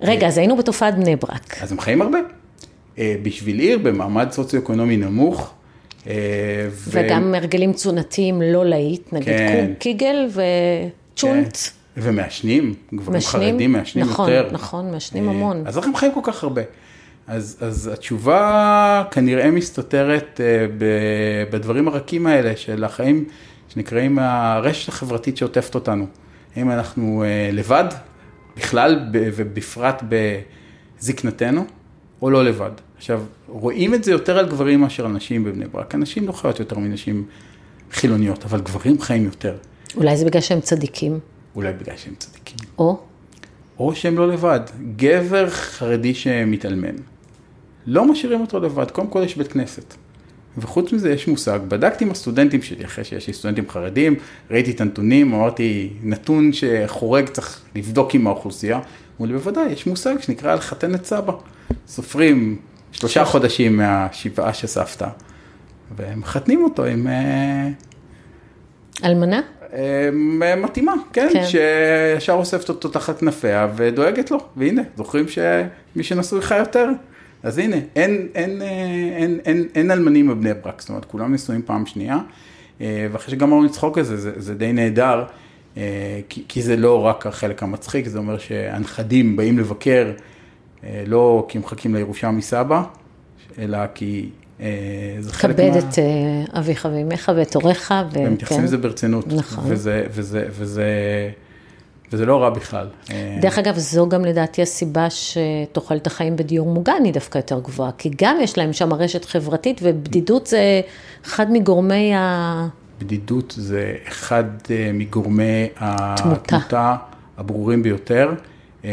רגע, 0.00 0.26
אז 0.26 0.38
היינו 0.38 0.56
בתופעת 0.56 0.94
בני 0.94 1.16
ברק. 1.16 1.62
אז 1.62 1.72
הם 1.72 1.80
חיים 1.80 2.02
הרבה. 2.02 2.18
אה, 2.98 3.16
בשביל 3.22 3.58
עיר 3.58 3.78
במעמד 3.78 4.32
סוציו-אקונומי 4.32 4.96
נמוך. 4.96 5.54
אה, 6.06 6.12
וגם 6.88 7.34
הרגלים 7.34 7.72
תזונתיים 7.72 8.42
לא 8.42 8.64
להיט, 8.64 9.12
נגיד 9.12 9.28
כן. 9.28 9.72
קיגל 9.78 10.28
וצ'ונט. 10.28 11.56
כן. 11.56 11.70
ומעשנים, 11.96 12.74
גברים 12.94 13.20
חרדים 13.20 13.72
מעשנים 13.72 14.06
נכון, 14.06 14.30
יותר. 14.30 14.42
נכון, 14.42 14.54
נכון, 14.54 14.90
מעשנים 14.90 15.28
המון. 15.28 15.62
אז 15.66 15.78
איך 15.78 15.86
הם 15.86 15.96
חיים 15.96 16.12
כל 16.12 16.20
כך 16.22 16.42
הרבה? 16.42 16.62
אז, 17.26 17.56
אז 17.60 17.90
התשובה 17.92 19.04
כנראה 19.10 19.50
מסתתרת 19.50 20.40
אה, 20.40 20.66
בדברים 21.50 21.88
הרכים 21.88 22.26
האלה 22.26 22.56
של 22.56 22.84
החיים 22.84 23.24
שנקראים 23.68 24.18
הרשת 24.18 24.88
החברתית 24.88 25.36
שעוטפת 25.36 25.74
אותנו. 25.74 26.06
האם 26.56 26.70
אנחנו 26.70 27.24
אה, 27.26 27.50
לבד, 27.52 27.84
בכלל 28.56 29.08
ובפרט 29.12 30.02
בזקנתנו, 30.08 31.64
או 32.22 32.30
לא 32.30 32.44
לבד. 32.44 32.70
עכשיו, 32.96 33.22
רואים 33.48 33.94
את 33.94 34.04
זה 34.04 34.12
יותר 34.12 34.38
על 34.38 34.48
גברים 34.48 34.80
מאשר 34.80 35.06
על 35.06 35.12
נשים 35.12 35.44
בבני 35.44 35.66
ברק. 35.66 35.94
הנשים 35.94 36.26
לא 36.26 36.32
חיות 36.32 36.60
יותר 36.60 36.78
מנשים 36.78 37.24
חילוניות, 37.92 38.44
אבל 38.44 38.60
גברים 38.60 39.00
חיים 39.00 39.24
יותר. 39.24 39.56
אולי 39.96 40.16
זה 40.16 40.24
בגלל 40.24 40.40
שהם 40.42 40.60
צדיקים. 40.60 41.18
אולי 41.56 41.72
בגלל 41.72 41.96
שהם 41.96 42.14
צדיקים. 42.18 42.56
או? 42.78 42.98
או 43.78 43.94
שהם 43.94 44.18
לא 44.18 44.28
לבד. 44.28 44.60
גבר 44.96 45.50
חרדי 45.50 46.14
שמתאלמן. 46.14 46.96
לא 47.86 48.04
משאירים 48.04 48.40
אותו 48.40 48.60
לבד, 48.60 48.90
קודם 48.90 49.06
כל 49.06 49.22
יש 49.24 49.36
בית 49.36 49.52
כנסת. 49.52 49.94
וחוץ 50.58 50.92
מזה 50.92 51.12
יש 51.12 51.28
מושג, 51.28 51.58
בדקתי 51.68 52.04
עם 52.04 52.10
הסטודנטים 52.10 52.62
שלי, 52.62 52.84
אחרי 52.84 53.04
שיש 53.04 53.26
לי 53.26 53.32
סטודנטים 53.32 53.70
חרדים, 53.70 54.14
ראיתי 54.50 54.70
את 54.70 54.80
הנתונים, 54.80 55.34
אמרתי, 55.34 55.92
נתון 56.02 56.50
שחורג 56.52 57.28
צריך 57.28 57.60
לבדוק 57.74 58.14
עם 58.14 58.26
האוכלוסייה. 58.26 58.80
אמרו 59.16 59.26
לי, 59.26 59.32
בוודאי, 59.32 59.72
יש 59.72 59.86
מושג 59.86 60.20
שנקרא 60.20 60.54
לחתן 60.54 60.94
את 60.94 61.04
סבא. 61.04 61.32
סופרים 61.86 62.58
שלושה 62.92 63.24
חודשים 63.24 63.76
מהשבעה 63.76 64.54
שסבתא, 64.54 65.08
ומחתנים 65.96 66.64
אותו 66.64 66.84
עם... 66.84 67.06
אה, 67.06 67.68
אלמנה? 69.04 69.40
אה, 69.72 70.10
מתאימה, 70.56 70.92
כן, 71.12 71.28
כן. 71.32 71.44
שישר 71.46 72.32
אוספת 72.32 72.68
אותו 72.68 72.88
תחת 72.88 73.18
כנפיה 73.18 73.68
ודואגת 73.76 74.30
לו, 74.30 74.38
והנה, 74.56 74.82
זוכרים 74.96 75.26
שמי 75.28 76.02
שנשוי 76.02 76.42
חי 76.42 76.58
יותר? 76.58 76.88
אז 77.46 77.58
הנה, 77.58 77.76
אין, 77.96 78.28
אין, 78.34 78.62
אין, 78.62 78.62
אין, 78.62 79.40
אין 79.44 79.66
אין 79.74 79.90
אלמנים 79.90 80.28
בבני 80.28 80.54
ברק, 80.54 80.80
זאת 80.80 80.88
אומרת, 80.88 81.04
כולם 81.04 81.34
נשואים 81.34 81.62
פעם 81.62 81.86
שנייה. 81.86 82.18
אה, 82.80 83.06
ואחרי 83.12 83.30
שגמרנו 83.30 83.64
לצחוק 83.64 83.98
על 83.98 84.04
זה, 84.04 84.16
זה, 84.16 84.32
זה 84.36 84.54
די 84.54 84.72
נהדר, 84.72 85.24
אה, 85.76 86.20
כי, 86.28 86.42
כי 86.48 86.62
זה 86.62 86.76
לא 86.76 87.06
רק 87.06 87.26
החלק 87.26 87.62
המצחיק, 87.62 88.08
זה 88.08 88.18
אומר 88.18 88.38
שהנכדים 88.38 89.36
באים 89.36 89.58
לבקר, 89.58 90.12
אה, 90.84 91.04
לא 91.06 91.46
כי 91.48 91.58
הם 91.58 91.64
מחכים 91.64 91.94
לירושה 91.94 92.30
מסבא, 92.30 92.82
אלא 93.58 93.78
כי 93.94 94.28
זה 95.20 95.32
חלק 95.32 95.60
מה... 95.60 95.66
כבד 95.66 95.76
את 95.76 95.98
אביך 96.58 96.88
ואימך 96.92 97.32
ואת 97.36 97.54
הוריך. 97.54 97.94
ו... 98.10 98.18
והם 98.18 98.32
מתייחסים 98.32 98.64
לזה 98.64 98.76
ברצינות. 98.76 99.26
נכון. 99.32 99.64
וזה, 99.68 100.06
וזה, 100.10 100.46
וזה, 100.50 100.90
וזה 102.12 102.26
לא 102.26 102.42
רע 102.42 102.50
בכלל. 102.50 102.88
דרך 103.40 103.58
אגב, 103.58 103.78
זו 103.78 104.08
גם 104.08 104.24
לדעתי 104.24 104.62
הסיבה 104.62 105.06
שתוחלת 105.10 106.06
החיים 106.06 106.36
בדיור 106.36 106.66
מוגן 106.66 107.04
היא 107.04 107.12
דווקא 107.12 107.38
יותר 107.38 107.60
גבוהה, 107.60 107.90
כי 107.98 108.10
גם 108.22 108.36
יש 108.42 108.58
להם 108.58 108.72
שם 108.72 108.92
רשת 108.92 109.24
חברתית, 109.24 109.80
ובדידות 109.82 110.46
זה 110.46 110.80
אחד 111.26 111.52
מגורמי 111.52 112.14
ה... 112.14 112.68
בדידות 112.98 113.54
זה 113.56 113.94
אחד 114.08 114.44
אה, 114.70 114.90
מגורמי 114.94 115.68
התמותה 115.76 116.96
הברורים 117.38 117.82
ביותר. 117.82 118.32
אה, 118.84 118.90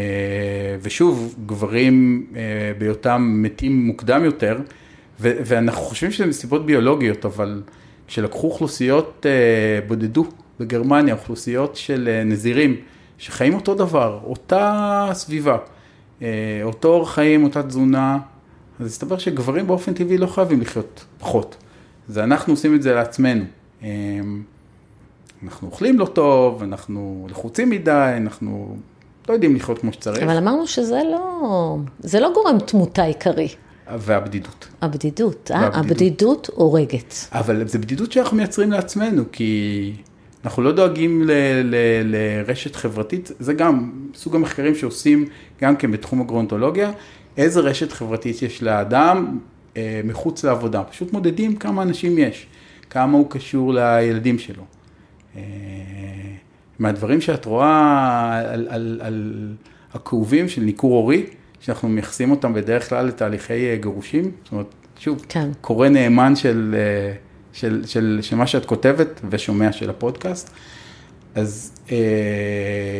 ושוב, 0.82 1.34
גברים 1.46 2.26
אה, 2.36 2.42
בהיותם 2.78 3.34
מתים 3.42 3.86
מוקדם 3.86 4.24
יותר, 4.24 4.58
ואנחנו 5.20 5.82
חושבים 5.82 6.10
שזה 6.10 6.26
מסיבות 6.26 6.66
ביולוגיות, 6.66 7.24
אבל 7.24 7.62
כשלקחו 8.06 8.46
אוכלוסיות, 8.46 9.26
בודדו 9.88 10.26
בגרמניה, 10.60 11.14
אוכלוסיות 11.14 11.76
של 11.76 12.22
נזירים, 12.24 12.76
שחיים 13.24 13.54
אותו 13.54 13.74
דבר, 13.74 14.20
אותה 14.24 15.08
סביבה, 15.12 15.56
אותו 16.62 16.88
אורח 16.88 17.14
חיים, 17.14 17.44
אותה 17.44 17.62
תזונה, 17.62 18.18
אז 18.80 18.86
הסתבר 18.86 19.18
שגברים 19.18 19.66
באופן 19.66 19.94
טבעי 19.94 20.18
לא 20.18 20.26
חייבים 20.26 20.60
לחיות 20.60 21.04
פחות. 21.18 21.56
זה 22.08 22.24
אנחנו 22.24 22.52
עושים 22.52 22.74
את 22.74 22.82
זה 22.82 22.94
לעצמנו. 22.94 23.44
אמ, 23.82 24.42
אנחנו 25.42 25.68
אוכלים 25.68 25.98
לא 25.98 26.06
טוב, 26.06 26.62
אנחנו 26.62 27.26
לחוצים 27.30 27.70
מדי, 27.70 28.14
אנחנו 28.16 28.76
לא 29.28 29.34
יודעים 29.34 29.56
לחיות 29.56 29.78
כמו 29.78 29.92
שצריך. 29.92 30.22
אבל 30.22 30.36
אמרנו 30.36 30.66
שזה 30.66 31.00
לא, 31.12 31.76
זה 32.00 32.20
לא 32.20 32.32
גורם 32.34 32.58
תמותה 32.58 33.02
עיקרי. 33.02 33.48
והבדידות. 33.98 34.68
הבדידות, 34.82 35.50
אה? 35.54 35.66
הבדידות 35.66 36.50
הורגת. 36.54 37.14
אבל 37.32 37.68
זה 37.68 37.78
בדידות 37.78 38.12
שאנחנו 38.12 38.36
מייצרים 38.36 38.72
לעצמנו, 38.72 39.22
כי 39.32 39.92
אנחנו 40.44 40.62
לא 40.62 40.72
דואגים 40.72 41.22
ל, 41.22 41.30
ל, 41.64 41.76
לרשת 42.04 42.76
חברתית, 42.76 43.30
זה 43.38 43.54
גם 43.54 43.92
סוג 44.14 44.36
המחקרים 44.36 44.74
שעושים 44.74 45.26
גם 45.60 45.76
כן 45.76 45.90
בתחום 45.90 46.20
הגרונטולוגיה, 46.20 46.92
איזה 47.36 47.60
רשת 47.60 47.92
חברתית 47.92 48.42
יש 48.42 48.62
לאדם 48.62 49.38
אה, 49.76 50.00
מחוץ 50.04 50.44
לעבודה, 50.44 50.84
פשוט 50.84 51.12
מודדים 51.12 51.56
כמה 51.56 51.82
אנשים 51.82 52.18
יש. 52.18 52.46
כמה 52.90 53.18
הוא 53.18 53.30
קשור 53.30 53.74
לילדים 53.74 54.38
שלו. 54.38 54.62
אה, 55.36 55.42
מהדברים 56.78 57.20
שאת 57.20 57.44
רואה 57.44 58.38
על, 58.52 58.66
על, 58.70 59.00
על 59.02 59.48
הכאובים 59.94 60.48
של 60.48 60.62
ניכור 60.62 60.94
הורי, 60.94 61.26
שאנחנו 61.60 61.88
מייחסים 61.88 62.30
אותם 62.30 62.54
בדרך 62.54 62.88
כלל 62.88 63.06
לתהליכי 63.06 63.70
אה, 63.70 63.76
גירושים, 63.76 64.30
זאת 64.44 64.52
אומרת, 64.52 64.74
שוב, 64.98 65.24
כן. 65.28 65.50
קורא 65.60 65.88
נאמן 65.88 66.36
של, 66.36 66.74
אה, 66.78 67.14
של, 67.54 67.82
של, 67.86 68.18
של 68.22 68.36
מה 68.36 68.46
שאת 68.46 68.64
כותבת 68.64 69.20
ושומע 69.30 69.72
של 69.72 69.90
הפודקאסט. 69.90 70.50
אז 71.34 71.72
אה, 71.92 71.96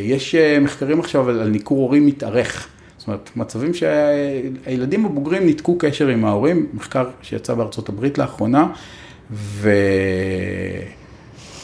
יש 0.02 0.34
מחקרים 0.60 1.00
עכשיו 1.00 1.28
על, 1.28 1.40
על 1.40 1.48
ניכור 1.48 1.78
הורי 1.78 2.00
מתארך. 2.00 2.68
זאת 2.98 3.08
אומרת, 3.08 3.30
מצבים 3.36 3.74
שהילדים 3.74 5.06
הבוגרים 5.06 5.46
ניתקו 5.46 5.78
קשר 5.78 6.08
עם 6.08 6.24
ההורים, 6.24 6.66
מחקר 6.74 7.08
שיצא 7.22 7.54
בארצות 7.54 7.88
הברית 7.88 8.18
לאחרונה, 8.18 8.72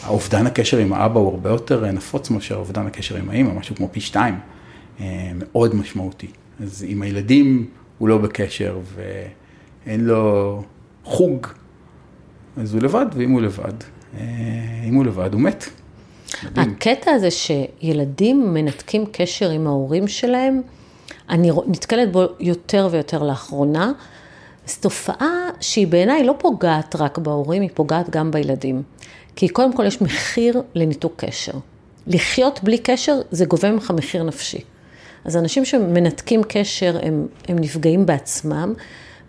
והאובדן 0.06 0.46
הקשר 0.46 0.78
עם 0.78 0.92
האבא 0.92 1.20
הוא 1.20 1.30
הרבה 1.30 1.50
יותר 1.50 1.90
נפוץ 1.90 2.30
מאשר 2.30 2.54
אובדן 2.54 2.86
הקשר 2.86 3.16
עם 3.16 3.30
האמא, 3.30 3.52
משהו 3.52 3.76
כמו 3.76 3.88
פי 3.92 4.00
שתיים, 4.00 4.34
אה, 5.00 5.30
מאוד 5.38 5.74
משמעותי. 5.74 6.30
אז 6.62 6.84
עם 6.88 7.02
הילדים 7.02 7.66
הוא 7.98 8.08
לא 8.08 8.18
בקשר 8.18 8.78
ואין 8.94 10.04
לו 10.04 10.62
חוג, 11.04 11.46
אז 12.60 12.74
הוא 12.74 12.82
לבד, 12.82 13.06
ואם 13.12 13.30
הוא 13.30 13.40
לבד, 13.40 13.72
אה, 14.18 14.24
אם 14.88 14.94
הוא 14.94 15.04
לבד, 15.04 15.32
הוא 15.32 15.40
מת. 15.40 15.64
מדהים. 16.44 16.70
הקטע 16.70 17.10
הזה 17.10 17.28
שילדים 17.30 18.54
מנתקים 18.54 19.04
קשר 19.12 19.50
עם 19.50 19.66
ההורים 19.66 20.08
שלהם, 20.08 20.60
אני 21.28 21.50
נתקלת 21.66 22.12
בו 22.12 22.24
יותר 22.40 22.88
ויותר 22.90 23.22
לאחרונה. 23.22 23.92
זו 24.66 24.76
תופעה 24.80 25.48
שהיא 25.60 25.86
בעיניי 25.86 26.26
לא 26.26 26.34
פוגעת 26.38 26.96
רק 26.96 27.18
בהורים, 27.18 27.62
היא 27.62 27.70
פוגעת 27.74 28.10
גם 28.10 28.30
בילדים. 28.30 28.82
כי 29.36 29.48
קודם 29.48 29.72
כל 29.72 29.86
יש 29.86 30.02
מחיר 30.02 30.62
לניתוק 30.74 31.12
קשר. 31.16 31.52
לחיות 32.06 32.60
בלי 32.62 32.78
קשר 32.78 33.20
זה 33.30 33.44
גובה 33.44 33.70
ממך 33.70 33.92
מחיר 33.96 34.22
נפשי. 34.22 34.60
אז 35.24 35.36
אנשים 35.36 35.64
שמנתקים 35.64 36.42
קשר 36.48 36.98
הם, 37.02 37.26
הם 37.48 37.58
נפגעים 37.58 38.06
בעצמם, 38.06 38.74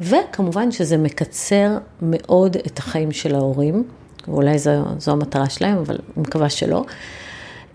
וכמובן 0.01 0.71
שזה 0.71 0.97
מקצר 0.97 1.77
מאוד 2.01 2.57
את 2.67 2.79
החיים 2.79 3.11
של 3.11 3.35
ההורים, 3.35 3.83
ואולי 4.27 4.59
זו, 4.59 4.71
זו 4.97 5.11
המטרה 5.11 5.49
שלהם, 5.49 5.77
אבל 5.77 5.97
אני 6.17 6.23
מקווה 6.27 6.49
שלא. 6.49 6.85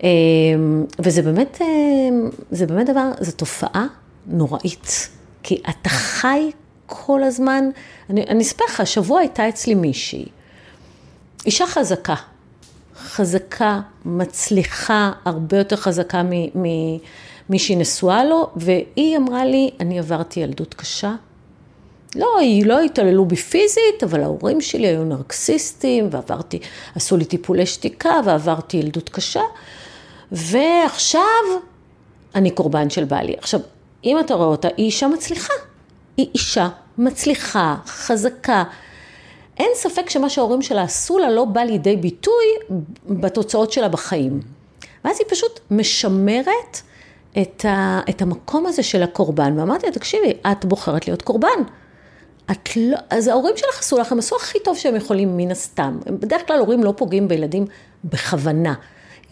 אמ, 0.03 0.85
וזה 0.99 1.21
באמת, 1.21 1.61
אמ, 1.61 2.29
זה 2.51 2.65
באמת 2.65 2.89
דבר, 2.89 3.11
זו 3.19 3.31
תופעה 3.31 3.85
נוראית, 4.27 5.09
כי 5.43 5.61
אתה 5.69 5.89
חי 5.89 6.51
כל 6.85 7.23
הזמן, 7.23 7.69
אני, 8.09 8.41
אספר 8.41 8.65
לך, 8.65 8.79
השבוע 8.79 9.19
הייתה 9.19 9.49
אצלי 9.49 9.75
מישהי, 9.75 10.25
אישה 11.45 11.67
חזקה, 11.67 12.15
חזקה, 12.97 13.79
מצליחה, 14.05 15.11
הרבה 15.25 15.57
יותר 15.57 15.75
חזקה 15.75 16.21
ממי 16.23 17.59
שהיא 17.59 17.77
נשואה 17.77 18.25
לו, 18.25 18.49
והיא 18.55 19.17
אמרה 19.17 19.45
לי, 19.45 19.71
אני 19.79 19.99
עברתי 19.99 20.39
ילדות 20.39 20.73
קשה. 20.73 21.15
לא, 22.17 22.39
לא 22.65 22.81
התעללו 22.81 23.25
בי 23.25 23.35
פיזית, 23.35 24.03
אבל 24.03 24.23
ההורים 24.23 24.61
שלי 24.61 24.87
היו 24.87 25.03
נרקסיסטים, 25.03 26.07
ועברתי, 26.11 26.59
עשו 26.95 27.17
לי 27.17 27.25
טיפולי 27.25 27.65
שתיקה, 27.65 28.13
ועברתי 28.25 28.77
ילדות 28.77 29.09
קשה, 29.09 29.41
ועכשיו 30.31 31.21
אני 32.35 32.51
קורבן 32.51 32.89
של 32.89 33.03
בעלי. 33.03 33.35
עכשיו, 33.37 33.59
אם 34.03 34.19
אתה 34.19 34.33
רואה 34.33 34.47
אותה, 34.47 34.67
היא 34.77 34.85
אישה 34.85 35.07
מצליחה. 35.07 35.53
היא 36.17 36.27
אישה 36.33 36.69
מצליחה, 36.97 37.75
חזקה. 37.85 38.63
אין 39.57 39.69
ספק 39.75 40.09
שמה 40.09 40.29
שההורים 40.29 40.61
שלה 40.61 40.81
עשו 40.81 41.17
לה 41.17 41.29
לא 41.29 41.45
בא 41.45 41.61
לידי 41.61 41.95
ביטוי 41.95 42.45
בתוצאות 43.09 43.71
שלה 43.71 43.87
בחיים. 43.87 44.41
ואז 45.05 45.17
היא 45.19 45.27
פשוט 45.29 45.59
משמרת 45.71 46.81
את, 47.41 47.65
ה, 47.65 48.01
את 48.09 48.21
המקום 48.21 48.65
הזה 48.65 48.83
של 48.83 49.03
הקורבן. 49.03 49.59
ואמרתי 49.59 49.85
לה, 49.85 49.91
תקשיבי, 49.91 50.33
את 50.51 50.65
בוחרת 50.65 51.07
להיות 51.07 51.21
קורבן. 51.21 51.63
את 52.51 52.69
לא, 52.75 52.97
אז 53.09 53.27
ההורים 53.27 53.57
שלך 53.57 53.79
עשו 53.79 53.97
לך, 53.97 54.11
הם 54.11 54.19
עשו 54.19 54.35
הכי 54.35 54.59
טוב 54.63 54.77
שהם 54.77 54.95
יכולים 54.95 55.37
מן 55.37 55.51
הסתם. 55.51 55.99
בדרך 56.05 56.47
כלל 56.47 56.59
הורים 56.59 56.83
לא 56.83 56.93
פוגעים 56.97 57.27
בילדים 57.27 57.65
בכוונה. 58.03 58.73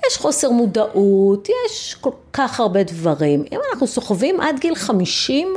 יש 0.08 0.18
חוסר 0.18 0.50
מודעות, 0.50 1.48
יש 1.50 1.96
כל 2.02 2.12
כך 2.34 2.60
הרבה 2.60 2.84
דברים. 2.84 3.44
אם 3.52 3.60
אנחנו 3.72 3.88
סוחבים 3.88 4.42
עד 4.42 4.60
גיל 4.60 4.76
50, 4.76 5.56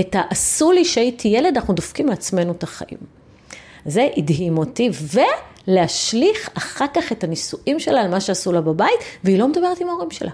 את 0.00 0.14
ה"עשו 0.14 0.72
לי 0.72 0.84
שהייתי 0.84 1.28
ילד", 1.28 1.56
אנחנו 1.56 1.74
דופקים 1.74 2.08
לעצמנו 2.08 2.52
את 2.52 2.62
החיים. 2.62 2.98
זה 3.86 4.08
הדהים 4.16 4.58
אותי, 4.58 4.90
ולהשליך 5.68 6.50
אחר 6.54 6.86
כך 6.94 7.12
את 7.12 7.24
הנישואים 7.24 7.80
שלה 7.80 8.00
על 8.00 8.10
מה 8.10 8.20
שעשו 8.20 8.52
לה 8.52 8.60
בבית, 8.60 9.00
והיא 9.24 9.38
לא 9.38 9.48
מדברת 9.48 9.80
עם 9.80 9.88
ההורים 9.88 10.10
שלה. 10.10 10.30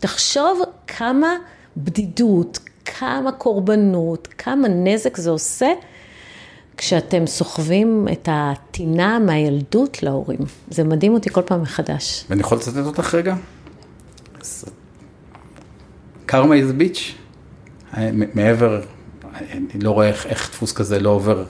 תחשוב 0.00 0.60
כמה 0.86 1.36
בדידות, 1.76 2.58
כמה 2.86 3.32
קורבנות, 3.32 4.28
כמה 4.38 4.68
נזק 4.68 5.16
זה 5.16 5.30
עושה 5.30 5.72
כשאתם 6.76 7.26
סוחבים 7.26 8.08
את 8.12 8.28
הטינה 8.32 9.18
מהילדות 9.18 10.02
להורים. 10.02 10.38
זה 10.70 10.84
מדהים 10.84 11.14
אותי 11.14 11.30
כל 11.30 11.42
פעם 11.42 11.62
מחדש. 11.62 12.24
ואני 12.30 12.40
יכול 12.40 12.58
לצטט 12.58 12.86
אותך 12.86 13.14
רגע? 13.14 13.34
קרמה 16.26 16.54
איז 16.54 16.72
ביץ'. 16.72 17.14
מעבר, 18.34 18.80
אני 19.50 19.80
לא 19.82 19.90
רואה 19.90 20.08
איך, 20.08 20.26
איך 20.26 20.50
דפוס 20.50 20.72
כזה 20.72 21.00
לא 21.00 21.10
עובר. 21.10 21.44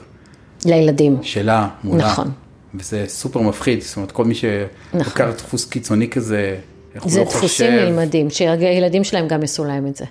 לילדים. 0.65 1.17
שלה, 1.21 1.67
מולה. 1.83 2.11
נכון. 2.11 2.31
וזה 2.75 3.05
סופר 3.07 3.41
מפחיד, 3.41 3.81
זאת 3.81 3.95
אומרת, 3.97 4.11
כל 4.11 4.25
מי 4.25 4.35
שלוקח 4.35 5.21
נכון. 5.21 5.31
דפוס 5.31 5.65
קיצוני 5.65 6.09
כזה, 6.09 6.57
איך 6.95 7.03
הוא 7.03 7.11
לא 7.19 7.25
חושב. 7.25 7.31
זה 7.31 7.37
דפוסים 7.37 7.71
נלמדים, 7.71 8.29
שהילדים 8.29 9.03
שלהם 9.03 9.27
גם 9.27 9.41
יעשו 9.41 9.63
להם 9.63 9.87
את 9.87 9.95
זה. 9.95 10.05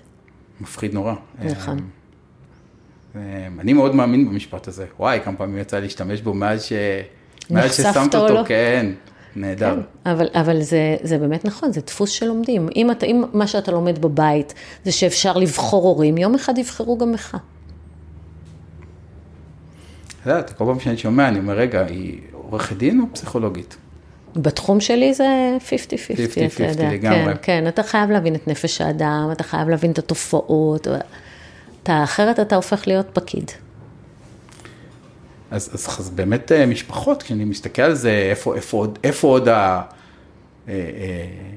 מפחיד 0.60 0.94
נורא. 0.94 1.14
נכון. 1.44 1.78
אמ, 1.78 3.20
אמ, 3.20 3.60
אני 3.60 3.72
מאוד 3.72 3.94
מאמין 3.94 4.28
במשפט 4.28 4.68
הזה. 4.68 4.86
וואי, 4.98 5.20
כמה 5.24 5.36
פעמים 5.36 5.58
יצא 5.58 5.78
להשתמש 5.78 6.20
בו 6.20 6.34
מאז 6.34 6.64
ש... 6.64 6.72
מאז 7.50 7.74
ששמת 7.74 8.14
אותו, 8.14 8.34
לא? 8.34 8.42
כן. 8.46 8.86
נהדר. 9.36 9.74
כן, 9.74 10.10
אבל, 10.10 10.28
אבל 10.32 10.62
זה, 10.62 10.96
זה 11.02 11.18
באמת 11.18 11.44
נכון, 11.44 11.72
זה 11.72 11.80
דפוס 11.80 12.10
שלומדים. 12.10 12.68
אם, 12.76 12.90
אתה, 12.90 13.06
אם 13.06 13.24
מה 13.32 13.46
שאתה 13.46 13.72
לומד 13.72 13.98
בבית 13.98 14.54
זה 14.84 14.92
שאפשר 14.92 15.36
לבחור 15.36 15.84
הורים, 15.84 16.18
יום 16.18 16.34
אחד 16.34 16.58
יבחרו 16.58 16.98
גם 16.98 17.12
לך. 17.12 17.36
את 20.22 20.26
יודעת, 20.26 20.50
כל 20.50 20.64
פעם 20.64 20.80
שאני 20.80 20.96
שומע, 20.96 21.28
אני 21.28 21.38
אומר, 21.38 21.54
רגע, 21.54 21.86
היא 21.86 22.20
עורכת 22.32 22.76
דין 22.76 23.00
או 23.00 23.06
פסיכולוגית? 23.12 23.76
בתחום 24.36 24.80
שלי 24.80 25.14
זה 25.14 25.24
50-50, 25.58 25.70
50-50 25.70 26.54
אתה 26.54 26.64
יודע. 26.64 26.92
לגמרי. 26.92 27.24
כן, 27.24 27.38
כן, 27.42 27.68
אתה 27.68 27.82
חייב 27.82 28.10
להבין 28.10 28.34
את 28.34 28.48
נפש 28.48 28.80
האדם, 28.80 29.28
אתה 29.32 29.44
חייב 29.44 29.68
להבין 29.68 29.90
את 29.90 29.98
התופעות. 29.98 30.86
אתה, 31.82 32.04
אחרת 32.04 32.40
אתה 32.40 32.56
הופך 32.56 32.86
להיות 32.86 33.06
פקיד. 33.12 33.50
אז, 35.50 35.70
אז, 35.74 35.86
אז 36.00 36.10
באמת 36.10 36.52
אה, 36.52 36.66
משפחות, 36.66 37.22
כשאני 37.22 37.44
מסתכל 37.44 37.82
על 37.82 37.94
זה, 37.94 38.10
איפה, 38.30 38.54
איפה, 38.56 38.76
עוד- 38.76 38.98
איפה 39.04 39.28
עוד 39.28 39.48
אה, 39.48 39.82
אה, 40.68 40.74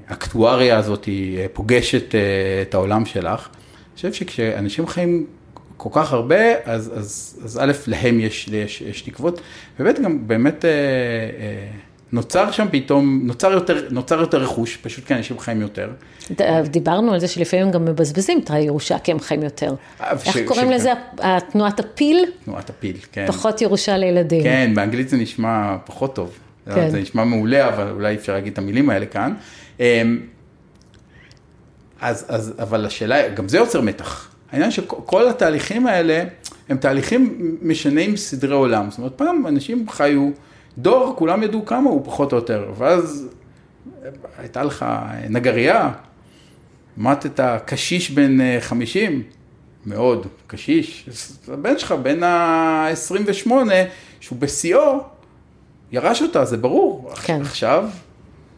האקטואריה 0.08 0.78
הזאת 0.78 1.06
היא, 1.06 1.40
פוגשת 1.54 2.16
את 2.62 2.74
העולם 2.74 3.06
שלך? 3.06 3.50
אני 3.50 3.96
חושב 3.96 4.14
שכשאנשים 4.14 4.88
חיים 4.88 5.26
כל 5.78 5.90
כך 5.92 6.14
הרבה, 6.14 6.36
אז, 6.64 6.92
אז, 6.96 7.40
אז 7.44 7.58
א', 7.62 7.72
להם 7.88 8.20
יש, 8.20 8.48
יש, 8.48 8.82
יש 8.82 9.02
תקוות, 9.02 9.42
ובאמת 9.80 10.00
גם 10.00 10.28
באמת 10.28 10.66
אה, 10.66 10.70
אה, 10.70 11.68
נוצר 12.12 12.52
שם 12.52 12.68
פתאום, 12.72 13.22
נוצר 13.24 13.52
יותר, 13.52 13.88
נוצר 13.92 14.20
יותר 14.20 14.38
רכוש, 14.44 14.78
פשוט 14.78 15.06
כי 15.06 15.14
אנשים 15.14 15.40
חיים 15.40 15.62
יותר. 15.62 15.90
ד- 16.32 16.68
דיברנו 16.68 17.14
על 17.14 17.20
זה 17.20 17.28
שלפעמים 17.28 17.72
גם 17.72 17.86
מבזבזים 17.86 18.40
את 18.40 18.52
הירושה 18.52 19.00
כי 19.00 19.12
הם 19.12 19.20
חיים 19.20 19.44
יותר. 19.44 19.74
אה, 20.02 20.12
איך 20.12 20.26
ש- 20.26 20.38
קוראים 20.46 20.68
ש- 20.72 20.74
לזה? 20.76 20.92
התנועת 21.20 21.80
הפיל? 21.80 22.26
תנועת 22.46 22.70
הפיל, 22.70 22.98
כן. 23.12 23.26
פחות 23.28 23.62
ירושה 23.62 23.98
לילדים. 23.98 24.44
כן, 24.44 24.72
באנגלית 24.76 25.10
זה 25.10 25.18
נשמע 25.18 25.76
פחות 25.86 26.16
טוב. 26.16 26.38
כן. 26.76 26.90
זה 26.90 27.00
נשמע 27.02 27.24
מעולה, 27.24 27.68
אבל 27.68 27.90
אולי 27.92 28.16
אפשר 28.16 28.34
להגיד 28.34 28.52
את 28.54 28.58
המילים 28.58 28.90
האלה 28.90 29.06
כאן. 29.06 29.34
אמ, 29.80 30.20
אז, 32.02 32.26
אז, 32.28 32.54
אבל 32.60 32.86
השאלה, 32.86 33.30
גם 33.30 33.48
זה 33.48 33.58
יוצר 33.58 33.82
מתח. 33.82 34.30
העניין 34.52 34.72
שכל 34.72 35.28
התהליכים 35.30 35.88
האלה, 35.88 36.24
הם 36.70 36.78
תהליכים 36.78 37.38
משנים 37.62 38.18
סדרי 38.18 38.54
עולם. 38.56 38.90
זאת 38.90 38.98
אומרת, 38.98 39.12
פעם 39.16 39.48
אנשים 39.48 39.90
חיו, 39.90 40.30
דור, 40.82 41.14
כולם 41.18 41.44
ידעו 41.44 41.66
כמה 41.66 41.90
הוא 41.90 42.06
פחות 42.06 42.32
או 42.32 42.38
יותר, 42.38 42.72
ואז 42.78 43.28
הייתה 44.38 44.64
לך 44.64 44.86
נגרייה, 45.30 45.92
מתת 46.98 47.40
קשיש 47.66 48.12
בן 48.12 48.42
אה, 48.42 48.58
50, 48.62 49.24
מאוד, 49.86 50.28
קשיש, 50.48 51.10
הבן 51.48 51.80
שלך 51.80 51.92
בן 51.92 52.24
ה-28, 52.24 53.52
שהוא 54.20 54.40
בשיאו, 54.40 55.00
ירש 55.92 56.22
אותה, 56.22 56.46
זה 56.46 56.58
ברור. 56.58 57.10
כן. 57.24 57.42
עכשיו, 57.42 57.90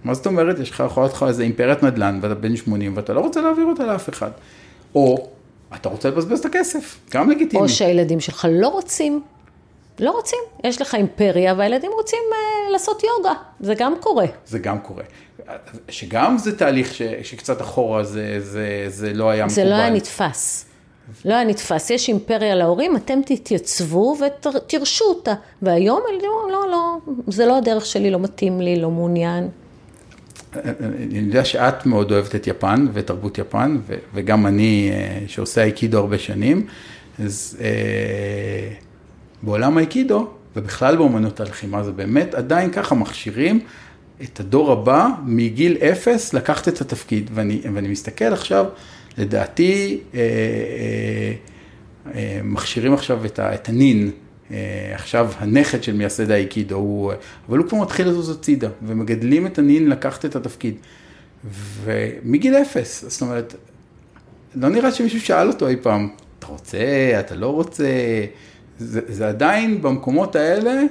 מה 0.03 0.13
זאת 0.13 0.25
אומרת? 0.25 0.59
יש 0.59 0.71
לך, 0.71 0.83
יכול 0.85 1.03
להיות 1.03 1.13
לך 1.13 1.23
איזה 1.23 1.43
אימפריית 1.43 1.83
נדל"ן, 1.83 2.19
ואתה 2.21 2.35
בן 2.35 2.55
80, 2.55 2.97
ואתה 2.97 3.13
לא 3.13 3.19
רוצה 3.19 3.41
להעביר 3.41 3.65
אותה 3.65 3.85
לאף 3.85 4.09
אחד. 4.09 4.31
או, 4.95 5.27
אתה 5.75 5.89
רוצה 5.89 6.09
לבזבז 6.09 6.39
את 6.39 6.45
הכסף, 6.45 6.99
גם 7.11 7.29
לגיטימי. 7.29 7.63
או 7.63 7.69
שהילדים 7.69 8.19
שלך 8.19 8.47
לא 8.51 8.67
רוצים, 8.67 9.21
לא 9.99 10.11
רוצים. 10.11 10.39
יש 10.63 10.81
לך 10.81 10.95
אימפריה 10.95 11.53
והילדים 11.57 11.91
רוצים 11.95 12.19
אה, 12.33 12.71
לעשות 12.71 13.03
יוגה, 13.03 13.33
זה 13.59 13.75
גם 13.75 13.93
קורה. 13.99 14.25
זה 14.45 14.59
גם 14.59 14.79
קורה. 14.79 15.03
שגם 15.89 16.37
זה 16.37 16.57
תהליך 16.57 16.93
ש, 16.93 17.01
שקצת 17.23 17.61
אחורה 17.61 18.03
זה, 18.03 18.39
זה, 18.39 18.85
זה 18.87 19.13
לא 19.13 19.29
היה 19.29 19.49
זה 19.49 19.61
מקובל. 19.61 19.77
לא 19.77 19.81
היה 19.81 19.89
נתפס. 19.89 20.65
לא 21.25 21.33
היה 21.33 21.43
נתפס. 21.43 21.89
יש 21.89 22.07
אימפריה 22.07 22.55
להורים, 22.55 22.95
אתם 22.95 23.19
תתייצבו 23.25 24.17
ותרשו 24.19 25.05
אותה. 25.05 25.33
והיום 25.61 26.01
הילדים 26.09 26.29
אומרים, 26.29 26.53
לא, 26.53 26.71
לא, 26.71 26.97
זה 27.27 27.45
לא 27.45 27.57
הדרך 27.57 27.85
שלי, 27.85 28.11
לא 28.11 28.19
מתאים 28.19 28.61
לי, 28.61 28.75
לא 28.75 28.91
מעוניין. 28.91 29.49
אני 30.65 31.19
יודע 31.19 31.45
שאת 31.45 31.85
מאוד 31.85 32.11
אוהבת 32.11 32.35
את 32.35 32.47
יפן 32.47 32.87
ותרבות 32.93 33.37
יפן, 33.37 33.77
וגם 34.13 34.47
אני, 34.47 34.91
אה, 34.93 35.23
שעושה 35.27 35.63
אייקידו 35.63 35.97
הרבה 35.97 36.17
שנים, 36.17 36.67
אז 37.23 37.57
אה, 37.61 38.73
בעולם 39.43 39.77
האייקידו, 39.77 40.27
ובכלל 40.55 40.95
באמנות 40.95 41.39
הלחימה, 41.39 41.83
זה 41.83 41.91
באמת 41.91 42.33
עדיין 42.33 42.71
ככה 42.71 42.95
מכשירים 42.95 43.59
את 44.23 44.39
הדור 44.39 44.71
הבא 44.71 45.07
מגיל 45.25 45.77
אפס 45.77 46.33
לקחת 46.33 46.67
את 46.67 46.81
התפקיד. 46.81 47.29
ואני, 47.33 47.61
ואני 47.73 47.87
מסתכל 47.87 48.25
עכשיו, 48.25 48.65
לדעתי, 49.17 49.99
אה, 50.13 50.19
אה, 50.19 51.33
אה, 52.15 52.39
מכשירים 52.43 52.93
עכשיו 52.93 53.25
את, 53.25 53.39
ה, 53.39 53.53
את 53.53 53.69
הנין. 53.69 54.11
אה, 54.51 54.91
עכשיו 54.93 55.31
הנכד 55.37 55.83
של 55.83 55.93
מייסד 55.93 56.31
האייקידו, 56.31 56.75
הוא, 56.75 57.13
אבל 57.49 57.57
הוא 57.57 57.67
כבר 57.67 57.77
מתחיל 57.77 58.07
לזוז 58.07 58.29
הצידה, 58.29 58.69
ומגדלים 58.83 59.47
את 59.47 59.59
הנין 59.59 59.89
לקחת 59.89 60.25
את 60.25 60.35
התפקיד. 60.35 60.75
ומגיל 61.83 62.55
אפס, 62.55 63.05
זאת 63.07 63.21
אומרת, 63.21 63.55
לא 64.55 64.69
נראה 64.69 64.91
שמישהו 64.91 65.21
שאל 65.21 65.47
אותו 65.47 65.67
אי 65.67 65.75
פעם, 65.81 66.09
אתה 66.39 66.47
רוצה, 66.47 66.77
אתה 67.19 67.35
לא 67.35 67.53
רוצה, 67.53 67.85
זה, 68.85 69.01
זה 69.07 69.27
עדיין 69.27 69.81
במקומות 69.81 70.35
האלה, 70.35 70.81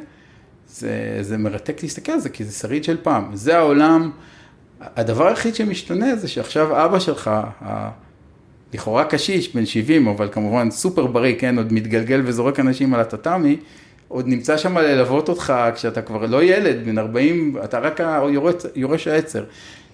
זה, 0.69 1.19
זה 1.21 1.39
מרתק 1.39 1.83
להסתכל 1.83 2.13
על 2.13 2.21
זה, 2.21 2.29
כי 2.29 2.45
זה 2.45 2.53
שריד 2.53 2.85
של 2.85 2.97
פעם. 3.03 3.31
זה 3.35 3.59
העולם, 3.59 4.11
הדבר 4.81 5.27
היחיד 5.27 5.55
שמשתנה 5.55 6.17
זה 6.17 6.29
שעכשיו 6.29 6.85
אבא 6.85 6.99
שלך, 6.99 7.31
לכאורה 8.75 9.05
קשיש, 9.05 9.55
בן 9.55 9.67
70, 9.67 10.09
אבל 10.09 10.29
כמובן 10.33 10.71
סופר 10.71 11.07
בריא, 11.07 11.35
כן, 11.39 11.57
עוד 11.57 11.73
מתגלגל 11.73 12.23
וזורק 12.25 12.61
אנשים 12.61 12.95
על 12.95 13.01
הטאטאמי, 13.01 13.57
עוד 14.09 14.29
נמצא 14.29 14.57
שם 14.57 14.79
ללוות 14.79 15.29
אותך 15.29 15.53
כשאתה 15.75 16.03
כבר 16.03 16.27
לא 16.27 16.43
ילד, 16.43 16.77
בן 16.85 16.99
40, 16.99 17.57
אתה 17.65 17.79
רק 17.79 18.01
היורש, 18.01 18.55
יורש 18.75 19.09
העצר. 19.09 19.45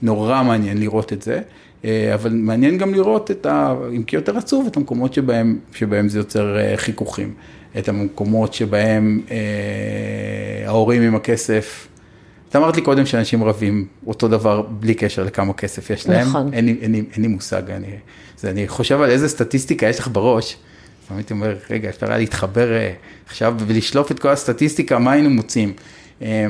נורא 0.02 0.42
מעניין 0.42 0.78
לראות 0.78 1.12
את 1.12 1.22
זה, 1.22 1.40
אה, 1.84 2.14
אבל 2.14 2.32
מעניין 2.32 2.78
גם 2.78 2.94
לראות 2.94 3.30
את 3.30 3.46
ה... 3.46 3.74
אם 3.96 4.02
כי 4.02 4.16
יותר 4.16 4.38
עצוב, 4.38 4.66
את 4.66 4.76
המקומות 4.76 5.14
שבהם, 5.14 5.58
שבהם 5.72 6.08
זה 6.08 6.18
יוצר 6.18 6.58
אה, 6.58 6.72
חיכוכים. 6.76 7.34
את 7.78 7.88
המקומות 7.88 8.54
שבהם 8.54 9.20
אה, 9.30 9.36
ההורים 10.66 11.02
עם 11.02 11.14
הכסף. 11.14 11.88
את 12.48 12.56
אמרת 12.56 12.76
לי 12.76 12.82
קודם 12.82 13.06
שאנשים 13.06 13.44
רבים 13.44 13.86
אותו 14.06 14.28
דבר 14.28 14.62
בלי 14.62 14.94
קשר 14.94 15.24
לכמה 15.24 15.52
כסף 15.52 15.90
יש 15.90 16.08
להם. 16.08 16.28
נכון. 16.28 16.52
אין 16.52 16.68
אין 16.68 16.92
לי, 16.92 17.04
אין 17.12 17.22
לי 17.22 17.28
מושג, 17.28 17.70
אני, 17.70 17.86
זה, 18.38 18.50
אני 18.50 18.68
חושב 18.68 19.00
על 19.00 19.10
איזה 19.10 19.28
סטטיסטיקה 19.28 19.86
יש 19.86 19.98
לך 19.98 20.08
בראש. 20.12 20.56
לפעמים 21.04 21.18
הייתי 21.18 21.32
אומר, 21.32 21.56
רגע, 21.70 21.88
אפשר 21.88 22.06
היה 22.08 22.18
להתחבר 22.18 22.72
אה, 22.72 22.92
עכשיו 23.26 23.54
ולשלוף 23.58 24.10
את 24.10 24.18
כל 24.18 24.28
הסטטיסטיקה, 24.28 24.98
מה 24.98 25.12
היינו 25.12 25.30
מוצאים. 25.30 25.72
אה, 26.22 26.46